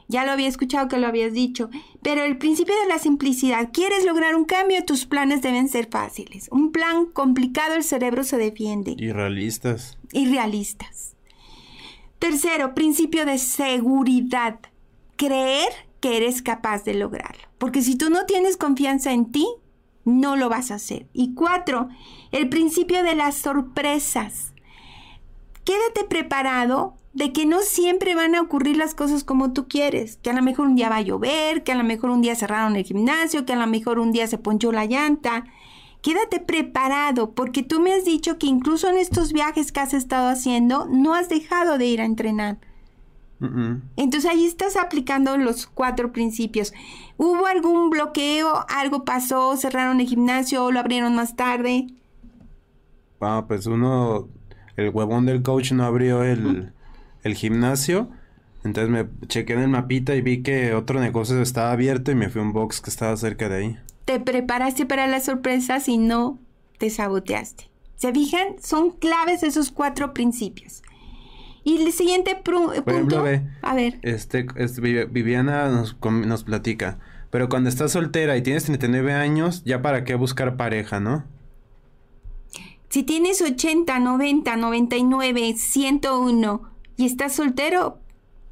Ya 0.08 0.24
lo 0.26 0.32
había 0.32 0.48
escuchado 0.48 0.88
que 0.88 0.98
lo 0.98 1.08
habías 1.08 1.34
dicho. 1.34 1.70
Pero 2.02 2.24
el 2.24 2.38
principio 2.38 2.76
de 2.80 2.88
la 2.88 3.00
simplicidad. 3.00 3.70
¿Quieres 3.74 4.06
lograr 4.06 4.36
un 4.36 4.46
cambio? 4.46 4.84
Tus 4.86 5.06
planes 5.06 5.42
deben 5.42 5.68
ser 5.68 5.90
fáciles. 5.90 6.48
Un 6.52 6.72
plan 6.72 7.08
complicado 7.08 7.74
el 7.74 7.84
cerebro 7.84 8.24
se 8.24 8.38
defiende. 8.38 8.96
Y 8.98 9.12
realistas. 9.12 9.98
Y 10.12 10.28
realistas. 10.28 11.16
Tercero, 12.20 12.76
principio 12.76 13.26
de 13.26 13.40
seguridad. 13.40 14.60
Creer 15.16 15.70
que 16.00 16.18
eres 16.18 16.42
capaz 16.42 16.84
de 16.84 16.94
lograrlo. 16.94 17.44
Porque 17.58 17.82
si 17.82 17.96
tú 17.96 18.10
no 18.10 18.26
tienes 18.26 18.58
confianza 18.58 19.12
en 19.12 19.32
ti, 19.32 19.48
no 20.06 20.36
lo 20.36 20.48
vas 20.50 20.72
a 20.72 20.76
hacer. 20.76 21.08
Y 21.12 21.34
cuatro, 21.34 21.90
el 22.32 22.48
principio 22.48 23.04
de 23.04 23.16
las 23.16 23.36
sorpresas. 23.36 24.54
Quédate 25.66 26.06
preparado 26.08 26.96
de 27.14 27.34
que 27.34 27.46
no 27.46 27.62
siempre 27.62 28.14
van 28.14 28.36
a 28.36 28.42
ocurrir 28.42 28.78
las 28.78 28.94
cosas 28.94 29.24
como 29.24 29.54
tú 29.54 29.68
quieres, 29.68 30.18
que 30.18 30.30
a 30.30 30.34
lo 30.34 30.42
mejor 30.42 30.68
un 30.68 30.76
día 30.76 30.90
va 30.90 30.98
a 30.98 31.02
llover, 31.02 31.64
que 31.64 31.72
a 31.72 31.76
lo 31.76 31.84
mejor 31.84 32.10
un 32.10 32.22
día 32.22 32.36
cerraron 32.36 32.76
el 32.76 32.84
gimnasio, 32.84 33.46
que 33.46 33.54
a 33.54 33.58
lo 33.58 33.66
mejor 33.68 34.00
un 34.00 34.12
día 34.12 34.28
se 34.28 34.38
ponchó 34.38 34.72
la 34.72 34.86
llanta. 34.86 35.46
Quédate 36.02 36.40
preparado 36.40 37.34
porque 37.34 37.64
tú 37.64 37.80
me 37.80 37.94
has 37.94 38.06
dicho 38.06 38.38
que 38.38 38.48
incluso 38.48 38.90
en 38.90 38.98
estos 38.98 39.34
viajes 39.34 39.72
que 39.72 39.80
has 39.80 39.94
estado 39.94 40.28
haciendo 40.28 40.86
no 40.86 41.16
has 41.16 41.30
dejado 41.30 41.78
de 41.78 41.88
ir 41.88 42.02
a 42.02 42.06
entrenar. 42.06 42.58
Entonces 43.40 44.30
ahí 44.30 44.46
estás 44.46 44.76
aplicando 44.76 45.38
los 45.38 45.68
cuatro 45.68 46.12
principios. 46.12 46.74
¿Hubo 47.18 47.46
algún 47.46 47.90
bloqueo? 47.90 48.66
¿Algo 48.70 49.04
pasó? 49.04 49.56
¿Cerraron 49.58 50.00
el 50.00 50.08
gimnasio 50.08 50.64
o 50.64 50.72
lo 50.72 50.80
abrieron 50.80 51.16
más 51.16 51.36
tarde? 51.36 51.88
Ah, 53.22 53.46
pues 53.48 53.66
uno, 53.66 54.28
el 54.78 54.90
huevón 54.90 55.26
del 55.26 55.42
coach 55.42 55.72
no 55.74 55.84
abrió 55.84 56.24
el, 56.24 56.72
el 57.24 57.36
gimnasio. 57.36 58.10
Entonces 58.64 58.90
me 58.90 59.28
chequé 59.28 59.54
en 59.54 59.60
el 59.60 59.68
mapita 59.68 60.16
y 60.16 60.22
vi 60.22 60.42
que 60.42 60.74
otro 60.74 61.00
negocio 61.00 61.40
estaba 61.42 61.72
abierto 61.72 62.12
y 62.12 62.16
me 62.16 62.30
fui 62.30 62.42
a 62.42 62.46
un 62.46 62.54
box 62.54 62.82
que 62.82 62.90
estaba 62.90 63.16
cerca 63.18 63.48
de 63.48 63.56
ahí. 63.56 63.78
Te 64.06 64.20
preparaste 64.20 64.86
para 64.86 65.08
las 65.08 65.26
sorpresas 65.26 65.88
y 65.88 65.98
no 65.98 66.40
te 66.78 66.90
saboteaste. 66.90 67.70
¿Se 67.96 68.12
fijan? 68.12 68.56
Son 68.62 68.92
claves 68.92 69.44
esos 69.44 69.72
cuatro 69.72 70.14
principios. 70.14 70.82
Y 71.66 71.82
el 71.82 71.92
siguiente 71.92 72.36
punto. 72.36 73.26
a 73.64 73.74
ver. 73.74 74.00
Este, 74.04 74.46
este 74.56 75.06
Viviana 75.06 75.68
nos, 75.68 75.98
nos 76.02 76.44
platica. 76.44 77.00
Pero 77.32 77.50
cuando 77.50 77.70
estás 77.70 77.92
soltera 77.92 78.38
y 78.38 78.44
tienes 78.44 78.66
39 78.66 79.14
años, 79.14 79.64
ya 79.66 79.82
para 79.82 80.04
qué 80.04 80.14
buscar 80.14 80.58
pareja, 80.58 81.00
¿no? 81.00 81.26
Si 82.90 83.02
tienes 83.02 83.42
80, 83.42 84.00
90, 84.00 84.56
99, 84.56 85.56
101 85.58 86.62
y 86.98 87.06
estás 87.08 87.34
soltero, 87.34 87.98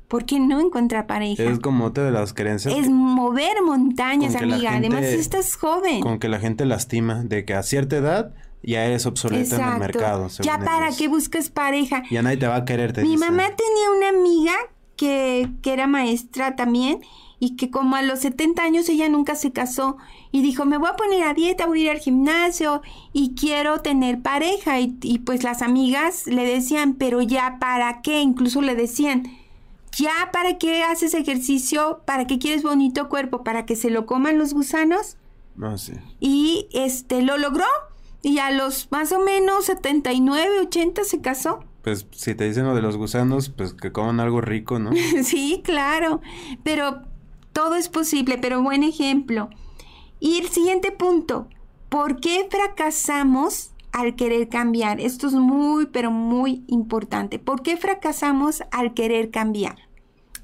¿por 0.08 0.26
qué 0.26 0.40
no 0.40 0.60
encontrar 0.60 1.06
pareja? 1.06 1.44
Es 1.44 1.60
como 1.60 1.86
otra 1.86 2.04
de 2.04 2.12
las 2.12 2.34
creencias. 2.34 2.76
Es 2.76 2.90
mover 2.90 3.62
montañas, 3.64 4.36
amiga. 4.36 4.74
Además, 4.76 5.04
estás 5.04 5.56
joven. 5.56 6.02
Con 6.02 6.18
que 6.18 6.30
la 6.30 6.40
gente 6.40 6.66
lastima 6.66 7.24
de 7.24 7.46
que 7.46 7.54
a 7.54 7.62
cierta 7.62 7.98
edad 7.98 8.34
ya 8.64 8.86
eres 8.86 9.06
obsoleta 9.06 9.56
en 9.58 9.74
el 9.74 9.80
mercado. 9.80 10.28
Ya 10.42 10.58
para 10.60 10.90
qué 10.96 11.08
buscas 11.08 11.50
pareja. 11.50 12.04
Ya 12.10 12.22
nadie 12.22 12.38
te 12.38 12.48
va 12.48 12.56
a 12.58 12.66
querer. 12.66 12.98
Mi 13.04 13.18
mamá 13.18 13.44
tenía 13.56 13.92
una 13.98 14.10
amiga 14.10 14.54
que, 14.96 15.50
que 15.62 15.74
era 15.74 15.86
maestra 15.88 16.56
también 16.56 17.02
y 17.40 17.58
que 17.58 17.70
como 17.70 17.98
a 17.98 18.02
los 18.02 18.20
70 18.20 18.64
años 18.64 18.88
ella 18.88 19.10
nunca 19.10 19.36
se 19.36 19.52
casó 19.52 19.98
y 20.32 20.42
dijo, 20.42 20.64
me 20.64 20.78
voy 20.78 20.90
a 20.90 20.96
poner 20.96 21.24
a 21.24 21.34
dieta, 21.34 21.68
voy 21.68 21.82
a 21.82 21.84
ir 21.84 21.90
al 21.92 22.00
gimnasio 22.00 22.82
y 23.12 23.36
quiero 23.36 23.82
tener 23.82 24.22
pareja. 24.22 24.80
Y, 24.80 24.98
y, 25.02 25.20
pues 25.20 25.44
las 25.44 25.62
amigas 25.62 26.26
le 26.26 26.46
decían, 26.46 26.94
pero 26.94 27.22
ya 27.22 27.58
para 27.60 28.02
qué, 28.02 28.22
incluso 28.22 28.62
le 28.62 28.76
decían, 28.76 29.24
ya 29.98 30.30
para 30.32 30.58
qué 30.58 30.84
haces 30.84 31.14
ejercicio, 31.14 32.02
para 32.06 32.28
qué 32.28 32.40
quieres 32.40 32.64
bonito 32.64 33.10
cuerpo, 33.10 33.44
para 33.44 33.66
que 33.66 33.76
se 33.76 33.90
lo 33.90 34.06
coman 34.06 34.38
los 34.38 34.54
gusanos. 34.54 35.18
No, 35.58 35.78
sí. 35.78 35.94
Y 36.22 36.68
este 36.72 37.22
lo 37.22 37.38
logró 37.38 37.66
y 38.24 38.40
a 38.40 38.50
los 38.52 38.88
más 38.90 39.12
o 39.12 39.20
menos 39.20 39.66
79, 39.66 40.62
80 40.62 41.04
se 41.04 41.22
casó. 41.22 41.60
Pues 41.84 42.08
si 42.12 42.34
te 42.34 42.46
dicen 42.46 42.66
lo 42.66 42.74
de 42.74 42.82
los 42.82 42.96
gusanos, 42.96 43.50
pues 43.50 43.74
que 43.74 43.92
coman 43.92 44.22
algo 44.22 44.40
rico, 44.40 44.80
¿no? 44.80 44.92
sí, 45.24 45.62
claro. 45.64 46.22
Pero 46.64 47.02
todo 47.52 47.76
es 47.76 47.90
posible, 47.90 48.38
pero 48.38 48.64
buen 48.64 48.84
ejemplo. 48.84 49.50
Y 50.22 50.40
el 50.40 50.48
siguiente 50.48 50.94
punto, 50.94 51.50
¿por 51.90 52.22
qué 52.22 52.48
fracasamos 52.50 53.72
al 53.92 54.16
querer 54.16 54.48
cambiar? 54.48 55.02
Esto 55.02 55.28
es 55.28 55.34
muy, 55.34 55.88
pero 55.88 56.10
muy 56.10 56.64
importante. 56.68 57.40
¿Por 57.40 57.62
qué 57.62 57.76
fracasamos 57.76 58.64
al 58.72 58.94
querer 58.94 59.32
cambiar? 59.32 59.76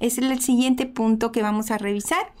Ese 0.00 0.20
es 0.20 0.30
el 0.30 0.40
siguiente 0.42 0.84
punto 0.84 1.32
que 1.32 1.40
vamos 1.40 1.70
a 1.70 1.78
revisar. 1.78 2.34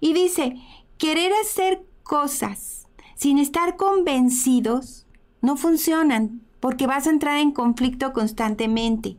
Y 0.00 0.14
dice, 0.14 0.56
querer 0.96 1.32
hacer 1.42 1.82
cosas 2.02 2.75
sin 3.16 3.38
estar 3.38 3.76
convencidos 3.76 5.06
no 5.42 5.56
funcionan 5.56 6.42
porque 6.60 6.86
vas 6.86 7.06
a 7.06 7.10
entrar 7.10 7.38
en 7.38 7.50
conflicto 7.50 8.12
constantemente. 8.12 9.16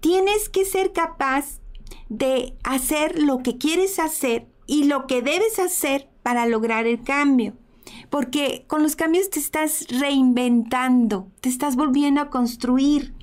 Tienes 0.00 0.48
que 0.48 0.64
ser 0.64 0.92
capaz 0.92 1.60
de 2.08 2.54
hacer 2.62 3.20
lo 3.20 3.38
que 3.38 3.58
quieres 3.58 3.98
hacer 3.98 4.46
y 4.66 4.84
lo 4.84 5.06
que 5.06 5.22
debes 5.22 5.58
hacer 5.58 6.08
para 6.22 6.46
lograr 6.46 6.86
el 6.86 7.02
cambio. 7.02 7.54
Porque 8.08 8.64
con 8.66 8.82
los 8.82 8.96
cambios 8.96 9.30
te 9.30 9.38
estás 9.38 9.86
reinventando, 9.88 11.28
te 11.40 11.48
estás 11.48 11.76
volviendo 11.76 12.20
a 12.20 12.30
construir. 12.30 13.14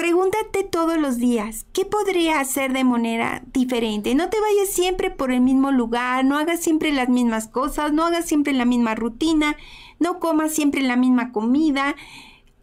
Pregúntate 0.00 0.64
todos 0.64 0.96
los 0.96 1.18
días, 1.18 1.66
¿qué 1.74 1.84
podría 1.84 2.40
hacer 2.40 2.72
de 2.72 2.84
manera 2.84 3.42
diferente? 3.52 4.14
No 4.14 4.30
te 4.30 4.40
vayas 4.40 4.70
siempre 4.70 5.10
por 5.10 5.30
el 5.30 5.42
mismo 5.42 5.72
lugar, 5.72 6.24
no 6.24 6.38
hagas 6.38 6.60
siempre 6.60 6.90
las 6.90 7.10
mismas 7.10 7.48
cosas, 7.48 7.92
no 7.92 8.04
hagas 8.04 8.24
siempre 8.24 8.54
la 8.54 8.64
misma 8.64 8.94
rutina, 8.94 9.58
no 9.98 10.18
comas 10.18 10.54
siempre 10.54 10.80
la 10.80 10.96
misma 10.96 11.32
comida. 11.32 11.96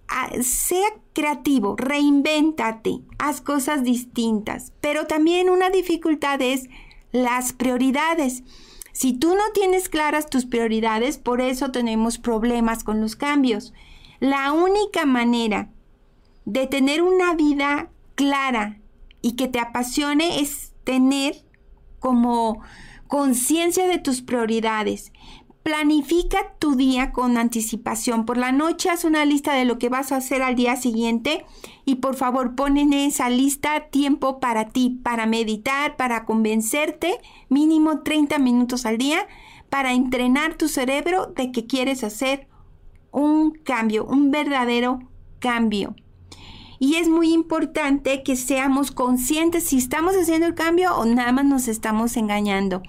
Ah, 0.07 0.31
sea 0.41 0.87
creativo, 1.13 1.75
reinvéntate, 1.77 3.01
haz 3.19 3.41
cosas 3.41 3.83
distintas. 3.83 4.73
Pero 4.81 5.05
también 5.05 5.51
una 5.51 5.69
dificultad 5.69 6.41
es 6.41 6.67
las 7.11 7.53
prioridades. 7.53 8.41
Si 8.93 9.13
tú 9.13 9.35
no 9.35 9.43
tienes 9.53 9.89
claras 9.89 10.27
tus 10.27 10.47
prioridades, 10.47 11.19
por 11.19 11.39
eso 11.41 11.69
tenemos 11.69 12.17
problemas 12.17 12.83
con 12.83 12.99
los 12.99 13.15
cambios. 13.15 13.75
La 14.19 14.53
única 14.53 15.05
manera 15.05 15.69
de 16.47 16.65
tener 16.65 17.01
una 17.01 17.33
vida 17.33 17.89
clara 18.15 18.79
y 19.21 19.33
que 19.33 19.49
te 19.49 19.59
apasione 19.59 20.39
es 20.39 20.73
tener 20.85 21.43
como 21.99 22.61
conciencia 23.07 23.85
de 23.85 23.97
tus 23.97 24.21
prioridades. 24.21 25.11
Planifica 25.61 26.53
tu 26.57 26.75
día 26.75 27.11
con 27.11 27.37
anticipación. 27.37 28.25
Por 28.25 28.37
la 28.37 28.53
noche 28.53 28.89
haz 28.89 29.03
una 29.03 29.25
lista 29.25 29.55
de 29.55 29.65
lo 29.65 29.77
que 29.77 29.89
vas 29.89 30.13
a 30.13 30.17
hacer 30.17 30.41
al 30.41 30.55
día 30.55 30.77
siguiente 30.77 31.45
y 31.83 31.95
por 31.95 32.15
favor 32.15 32.55
pon 32.55 32.77
en 32.77 32.93
esa 32.93 33.29
lista 33.29 33.89
tiempo 33.89 34.39
para 34.39 34.69
ti, 34.69 35.01
para 35.03 35.25
meditar, 35.25 35.97
para 35.97 36.23
convencerte, 36.23 37.19
mínimo 37.49 38.03
30 38.03 38.39
minutos 38.39 38.85
al 38.85 38.97
día, 38.97 39.27
para 39.69 39.91
entrenar 39.91 40.55
tu 40.55 40.69
cerebro 40.69 41.25
de 41.25 41.51
que 41.51 41.67
quieres 41.67 42.05
hacer 42.05 42.47
un 43.11 43.51
cambio, 43.51 44.05
un 44.05 44.31
verdadero 44.31 44.99
cambio. 45.39 45.93
Y 46.79 46.95
es 46.95 47.09
muy 47.09 47.33
importante 47.33 48.23
que 48.23 48.35
seamos 48.35 48.91
conscientes 48.91 49.63
si 49.63 49.77
estamos 49.77 50.15
haciendo 50.15 50.45
el 50.45 50.55
cambio 50.55 50.95
o 50.95 51.05
nada 51.05 51.31
más 51.31 51.45
nos 51.45 51.67
estamos 51.67 52.17
engañando. 52.17 52.83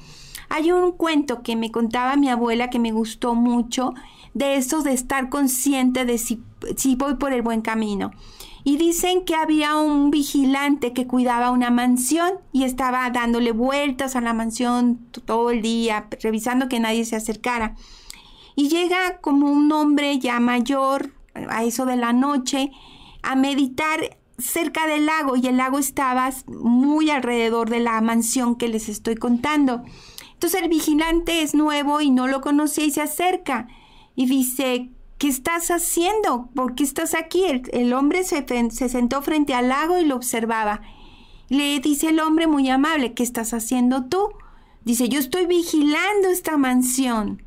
Hay 0.51 0.73
un 0.73 0.93
cuento 0.93 1.43
que 1.43 1.57
me 1.57 1.71
contaba 1.71 2.17
mi 2.17 2.29
abuela 2.29 2.71
que 2.71 2.79
me 2.79 2.93
gustó 2.93 3.35
mucho 3.35 3.95
de 4.35 4.57
eso 4.57 4.83
de 4.83 4.93
estar 4.93 5.29
consciente 5.29 6.05
de 6.05 6.19
si, 6.19 6.43
si 6.77 6.97
voy 6.97 7.15
por 7.15 7.33
el 7.33 7.43
buen 7.43 7.61
camino. 7.61 8.11
Y 8.65 8.77
dicen 8.77 9.25
que 9.25 9.35
había 9.35 9.77
un 9.77 10.11
vigilante 10.11 10.93
que 10.93 11.07
cuidaba 11.07 11.51
una 11.51 11.71
mansión 11.71 12.33
y 12.53 12.65
estaba 12.65 13.09
dándole 13.11 13.53
vueltas 13.53 14.17
a 14.17 14.21
la 14.21 14.35
mansión 14.35 14.99
todo 15.25 15.51
el 15.51 15.63
día, 15.63 16.09
revisando 16.23 16.69
que 16.69 16.81
nadie 16.81 17.05
se 17.05 17.17
acercara. 17.17 17.77
Y 18.57 18.69
llega 18.69 19.19
como 19.21 19.51
un 19.51 19.71
hombre 19.73 20.19
ya 20.19 20.41
mayor, 20.41 21.13
a 21.49 21.65
eso 21.65 21.87
de 21.87 21.97
la 21.97 22.13
noche, 22.13 22.73
a 23.29 23.37
meditar 23.37 24.17
cerca 24.39 24.87
del 24.87 25.05
lago 25.05 25.37
y 25.37 25.47
el 25.49 25.59
lago 25.59 25.79
estaba 25.79 26.31
muy 26.47 27.11
alrededor 27.11 27.69
de 27.69 27.79
la 27.79 28.01
mansión 28.01 28.57
que 28.57 28.69
les 28.69 28.89
estoy 28.89 29.17
contando. 29.17 29.83
Entonces 30.33 30.63
el 30.63 30.71
vigilante 30.71 31.43
es 31.43 31.55
nuevo 31.55 32.01
y 32.01 32.11
no 32.11 32.27
lo 32.27 32.41
conocía 32.41 32.87
y 32.87 32.91
se 32.91 33.03
acerca 33.03 33.69
y 34.17 34.25
dice, 34.25 34.89
¿qué 35.19 35.29
estás 35.29 35.71
haciendo? 35.71 36.49
¿Por 36.55 36.75
qué 36.75 36.85
estás 36.85 37.15
aquí? 37.15 37.43
El, 37.45 37.93
hombre 37.93 38.25
se, 38.25 38.47
se, 38.71 38.89
sentó 38.89 39.21
frente 39.21 39.53
al 39.53 39.69
lago 39.69 39.99
y 39.99 40.07
lo 40.07 40.17
observaba. 40.17 40.81
Le 41.51 41.81
dice 41.81 42.09
el 42.09 42.21
hombre 42.21 42.47
muy 42.47 42.71
amable, 42.71 43.13
¿qué 43.13 43.25
estás 43.25 43.53
haciendo 43.53 44.07
tú? 44.07 44.31
Dice, 44.87 45.11
yo 45.11 45.19
estoy 45.19 45.45
vigilando 45.45 46.31
esta 46.31 46.57
mansión. 46.57 47.43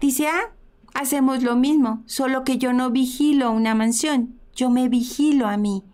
Dice, 0.00 0.28
ah, 0.28 0.52
hacemos 0.94 1.42
lo 1.42 1.56
mismo, 1.56 2.04
solo 2.06 2.44
que 2.44 2.58
yo 2.58 2.72
no 2.72 2.90
vigilo 2.90 3.50
una 3.50 3.74
mansión, 3.74 4.35
yo 4.56 4.70
me 4.70 4.88
vigilo 4.88 5.46
a 5.46 5.56
mí. 5.56 5.84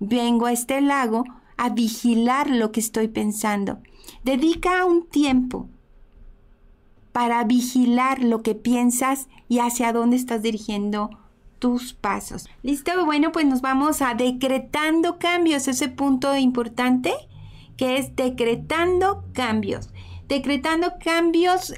Vengo 0.00 0.46
a 0.46 0.52
este 0.52 0.80
lago 0.82 1.24
a 1.56 1.70
vigilar 1.70 2.50
lo 2.50 2.70
que 2.70 2.80
estoy 2.80 3.08
pensando. 3.08 3.78
Dedica 4.22 4.84
un 4.84 5.08
tiempo 5.08 5.68
para 7.12 7.42
vigilar 7.44 8.22
lo 8.22 8.42
que 8.42 8.54
piensas 8.54 9.28
y 9.48 9.60
hacia 9.60 9.92
dónde 9.92 10.16
estás 10.16 10.42
dirigiendo 10.42 11.10
tus 11.58 11.94
pasos. 11.94 12.48
¿Listo? 12.62 12.92
Bueno, 13.04 13.32
pues 13.32 13.46
nos 13.46 13.60
vamos 13.60 14.02
a 14.02 14.14
decretando 14.14 15.18
cambios, 15.18 15.66
ese 15.66 15.88
punto 15.88 16.36
importante 16.36 17.12
que 17.76 17.98
es 17.98 18.14
decretando 18.14 19.24
cambios. 19.32 19.90
Decretando 20.28 20.92
cambios, 21.02 21.74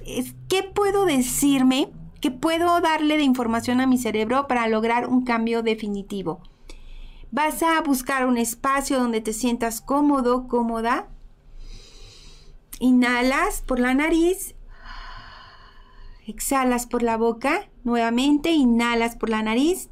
¿qué 0.49 0.63
puedo 0.63 1.05
decirme? 1.05 1.91
¿Qué 2.21 2.31
puedo 2.31 2.81
darle 2.81 3.17
de 3.17 3.23
información 3.23 3.81
a 3.81 3.87
mi 3.87 3.99
cerebro 3.99 4.47
para 4.47 4.69
lograr 4.69 5.07
un 5.07 5.25
cambio 5.25 5.63
definitivo? 5.63 6.41
Vas 7.31 7.63
a 7.63 7.81
buscar 7.81 8.27
un 8.27 8.37
espacio 8.37 8.99
donde 8.99 9.21
te 9.21 9.33
sientas 9.33 9.81
cómodo, 9.81 10.49
cómoda. 10.49 11.09
Inhalas 12.79 13.63
por 13.63 13.79
la 13.81 13.95
nariz. 13.95 14.55
Exhalas 16.27 16.87
por 16.87 17.03
la 17.03 17.17
boca. 17.17 17.69
Nuevamente, 17.85 18.51
inhalas 18.51 19.17
por 19.17 19.31
la 19.31 19.43
nariz. 19.43 19.89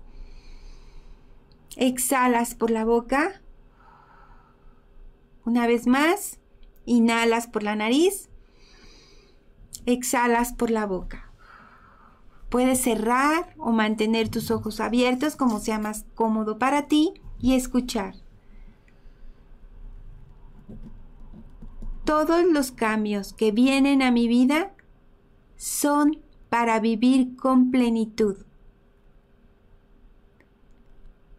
Exhalas 1.76 2.54
por 2.54 2.70
la 2.70 2.84
boca. 2.84 3.40
Una 5.48 5.66
vez 5.66 5.86
más, 5.86 6.40
inhalas 6.84 7.46
por 7.46 7.62
la 7.62 7.74
nariz, 7.74 8.28
exhalas 9.86 10.52
por 10.52 10.70
la 10.70 10.84
boca. 10.84 11.27
Puedes 12.48 12.80
cerrar 12.80 13.54
o 13.58 13.72
mantener 13.72 14.28
tus 14.28 14.50
ojos 14.50 14.80
abiertos 14.80 15.36
como 15.36 15.58
sea 15.58 15.78
más 15.78 16.06
cómodo 16.14 16.58
para 16.58 16.86
ti 16.86 17.14
y 17.40 17.54
escuchar. 17.54 18.14
Todos 22.04 22.44
los 22.46 22.72
cambios 22.72 23.34
que 23.34 23.52
vienen 23.52 24.00
a 24.00 24.10
mi 24.10 24.28
vida 24.28 24.72
son 25.56 26.22
para 26.48 26.80
vivir 26.80 27.36
con 27.36 27.70
plenitud. 27.70 28.36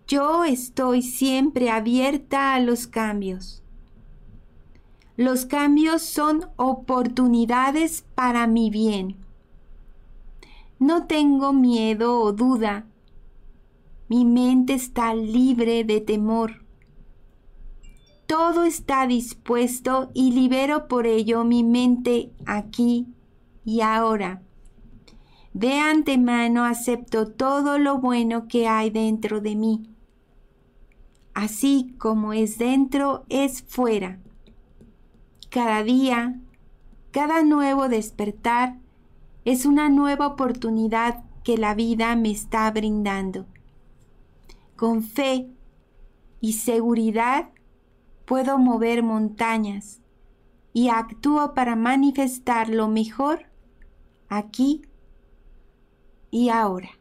Yo 0.08 0.44
estoy 0.44 1.02
siempre 1.02 1.70
abierta 1.70 2.54
a 2.54 2.60
los 2.60 2.86
cambios. 2.86 3.64
Los 5.18 5.46
cambios 5.46 6.02
son 6.02 6.50
oportunidades 6.56 8.06
para 8.16 8.48
mi 8.48 8.70
bien. 8.70 9.18
No 10.80 11.08
tengo 11.08 11.52
miedo 11.52 12.22
o 12.22 12.32
duda. 12.32 12.88
Mi 14.08 14.24
mente 14.24 14.74
está 14.74 15.14
libre 15.14 15.84
de 15.84 16.00
temor. 16.00 16.64
Todo 18.26 18.64
está 18.64 19.06
dispuesto 19.06 20.10
y 20.14 20.32
libero 20.32 20.88
por 20.88 21.06
ello 21.06 21.44
mi 21.44 21.64
mente 21.64 22.32
aquí 22.46 23.08
y 23.66 23.82
ahora. 23.82 24.42
De 25.54 25.74
antemano 25.80 26.64
acepto 26.64 27.28
todo 27.28 27.78
lo 27.78 27.98
bueno 27.98 28.48
que 28.48 28.68
hay 28.68 28.90
dentro 28.90 29.42
de 29.42 29.56
mí. 29.58 29.90
Así 31.34 31.94
como 31.98 32.32
es 32.32 32.58
dentro, 32.58 33.26
es 33.28 33.64
fuera. 33.64 34.20
Cada 35.50 35.84
día, 35.84 36.40
cada 37.12 37.44
nuevo 37.44 37.90
despertar 37.90 38.78
es 39.46 39.66
una 39.66 39.90
nueva 39.90 40.28
oportunidad 40.28 41.24
que 41.44 41.58
la 41.58 41.74
vida 41.74 42.16
me 42.16 42.32
está 42.32 42.70
brindando. 42.72 43.46
Con 44.76 45.04
fe 45.04 45.50
y 46.42 46.54
seguridad 46.54 47.50
puedo 48.26 48.58
mover 48.58 49.04
montañas 49.04 50.02
y 50.74 50.90
actúo 50.90 51.54
para 51.54 51.76
manifestar 51.76 52.70
lo 52.70 52.88
mejor 52.88 53.48
aquí 54.28 54.84
y 56.32 56.50
ahora. 56.50 56.92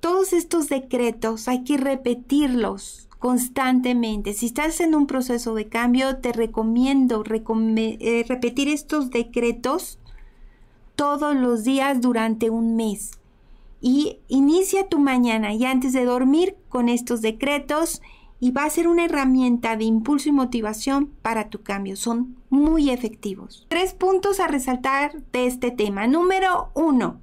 Todos 0.00 0.32
estos 0.32 0.68
decretos 0.68 1.46
hay 1.46 1.62
que 1.62 1.76
repetirlos 1.76 3.08
constantemente. 3.18 4.32
Si 4.34 4.46
estás 4.46 4.80
en 4.80 4.96
un 4.96 5.06
proceso 5.06 5.54
de 5.54 5.68
cambio, 5.68 6.16
te 6.18 6.32
recomiendo 6.32 7.22
eh, 7.26 8.24
repetir 8.26 8.68
estos 8.68 9.10
decretos 9.10 10.00
todos 10.94 11.34
los 11.34 11.64
días 11.64 12.00
durante 12.00 12.50
un 12.50 12.76
mes. 12.76 13.12
Y 13.80 14.18
inicia 14.28 14.88
tu 14.88 14.98
mañana 14.98 15.54
y 15.54 15.64
antes 15.64 15.92
de 15.92 16.04
dormir 16.04 16.56
con 16.68 16.88
estos 16.88 17.20
decretos 17.20 18.00
y 18.38 18.50
va 18.50 18.64
a 18.64 18.70
ser 18.70 18.88
una 18.88 19.04
herramienta 19.04 19.76
de 19.76 19.84
impulso 19.84 20.28
y 20.28 20.32
motivación 20.32 21.12
para 21.22 21.48
tu 21.48 21.62
cambio. 21.62 21.96
Son 21.96 22.36
muy 22.50 22.90
efectivos. 22.90 23.66
Tres 23.68 23.94
puntos 23.94 24.40
a 24.40 24.48
resaltar 24.48 25.22
de 25.32 25.46
este 25.46 25.70
tema. 25.70 26.08
Número 26.08 26.70
uno, 26.74 27.20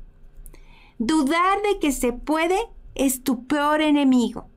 dudar 0.97 1.61
de 1.61 1.80
que 1.80 1.91
se 1.91 2.13
puede 2.13 2.57
es 2.95 3.24
tu 3.24 3.45
peor 3.47 3.82
enemigo. 3.82 4.47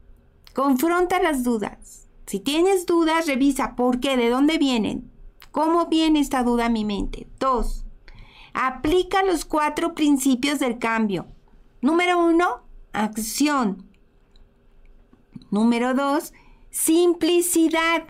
Confronta 0.55 1.21
las 1.23 1.43
dudas. 1.43 2.09
Si 2.27 2.39
tienes 2.39 2.87
dudas, 2.87 3.27
revisa 3.27 3.75
por 3.75 4.01
qué, 4.01 4.17
de 4.17 4.31
dónde 4.31 4.59
vienen, 4.59 5.11
cómo 5.51 5.87
viene 5.87 6.21
esta 6.21 6.43
duda 6.45 6.67
a 6.67 6.71
mi 6.71 6.85
mente. 6.85 7.27
Dos, 7.41 7.82
aplica 8.55 9.23
los 9.23 9.45
cuatro 9.45 9.95
principios 9.95 10.59
del 10.59 10.79
cambio. 10.79 11.27
Número 11.81 12.25
uno, 12.25 12.63
acción. 12.93 13.89
Número 15.51 15.95
dos, 15.95 16.33
simplicidad. 16.71 18.05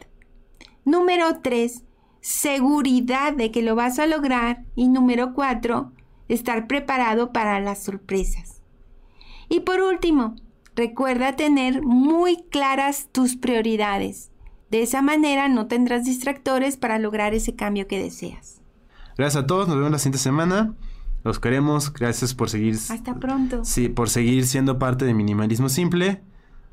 Número 0.84 1.40
tres, 1.42 1.84
seguridad 2.20 3.32
de 3.32 3.50
que 3.50 3.62
lo 3.62 3.74
vas 3.74 3.98
a 3.98 4.06
lograr. 4.06 4.64
Y 4.74 4.88
número 4.88 5.34
cuatro, 5.34 5.92
estar 6.28 6.66
preparado 6.66 7.32
para 7.32 7.60
las 7.60 7.82
sorpresas. 7.82 8.62
Y 9.48 9.60
por 9.60 9.80
último, 9.80 10.36
Recuerda 10.74 11.36
tener 11.36 11.82
muy 11.82 12.44
claras 12.44 13.08
tus 13.12 13.36
prioridades. 13.36 14.30
De 14.70 14.80
esa 14.80 15.02
manera 15.02 15.48
no 15.48 15.66
tendrás 15.66 16.04
distractores 16.04 16.78
para 16.78 16.98
lograr 16.98 17.34
ese 17.34 17.54
cambio 17.54 17.86
que 17.86 18.02
deseas. 18.02 18.61
Gracias 19.22 19.44
a 19.44 19.46
todos, 19.46 19.68
nos 19.68 19.76
vemos 19.76 19.92
la 19.92 19.98
siguiente 20.00 20.18
semana. 20.18 20.74
Los 21.22 21.38
queremos, 21.38 21.92
gracias 21.92 22.34
por 22.34 22.50
seguir. 22.50 22.74
Hasta 22.74 23.14
pronto. 23.14 23.64
Sí, 23.64 23.88
por 23.88 24.10
seguir 24.10 24.48
siendo 24.48 24.80
parte 24.80 25.04
de 25.04 25.14
Minimalismo 25.14 25.68
Simple. 25.68 26.20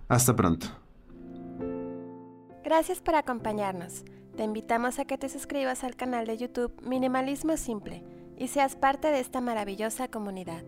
Hasta 0.07 0.35
pronto. 0.35 0.65
Gracias 2.63 3.01
por 3.01 3.13
acompañarnos. 3.13 4.03
Te 4.35 4.43
invitamos 4.43 4.97
a 4.97 5.05
que 5.05 5.19
te 5.19 5.29
suscribas 5.29 5.83
al 5.83 5.95
canal 5.95 6.25
de 6.25 6.37
YouTube 6.37 6.73
Minimalismo 6.81 7.55
Simple 7.55 8.03
y 8.35 8.47
seas 8.47 8.75
parte 8.75 9.09
de 9.09 9.19
esta 9.19 9.41
maravillosa 9.41 10.07
comunidad. 10.07 10.63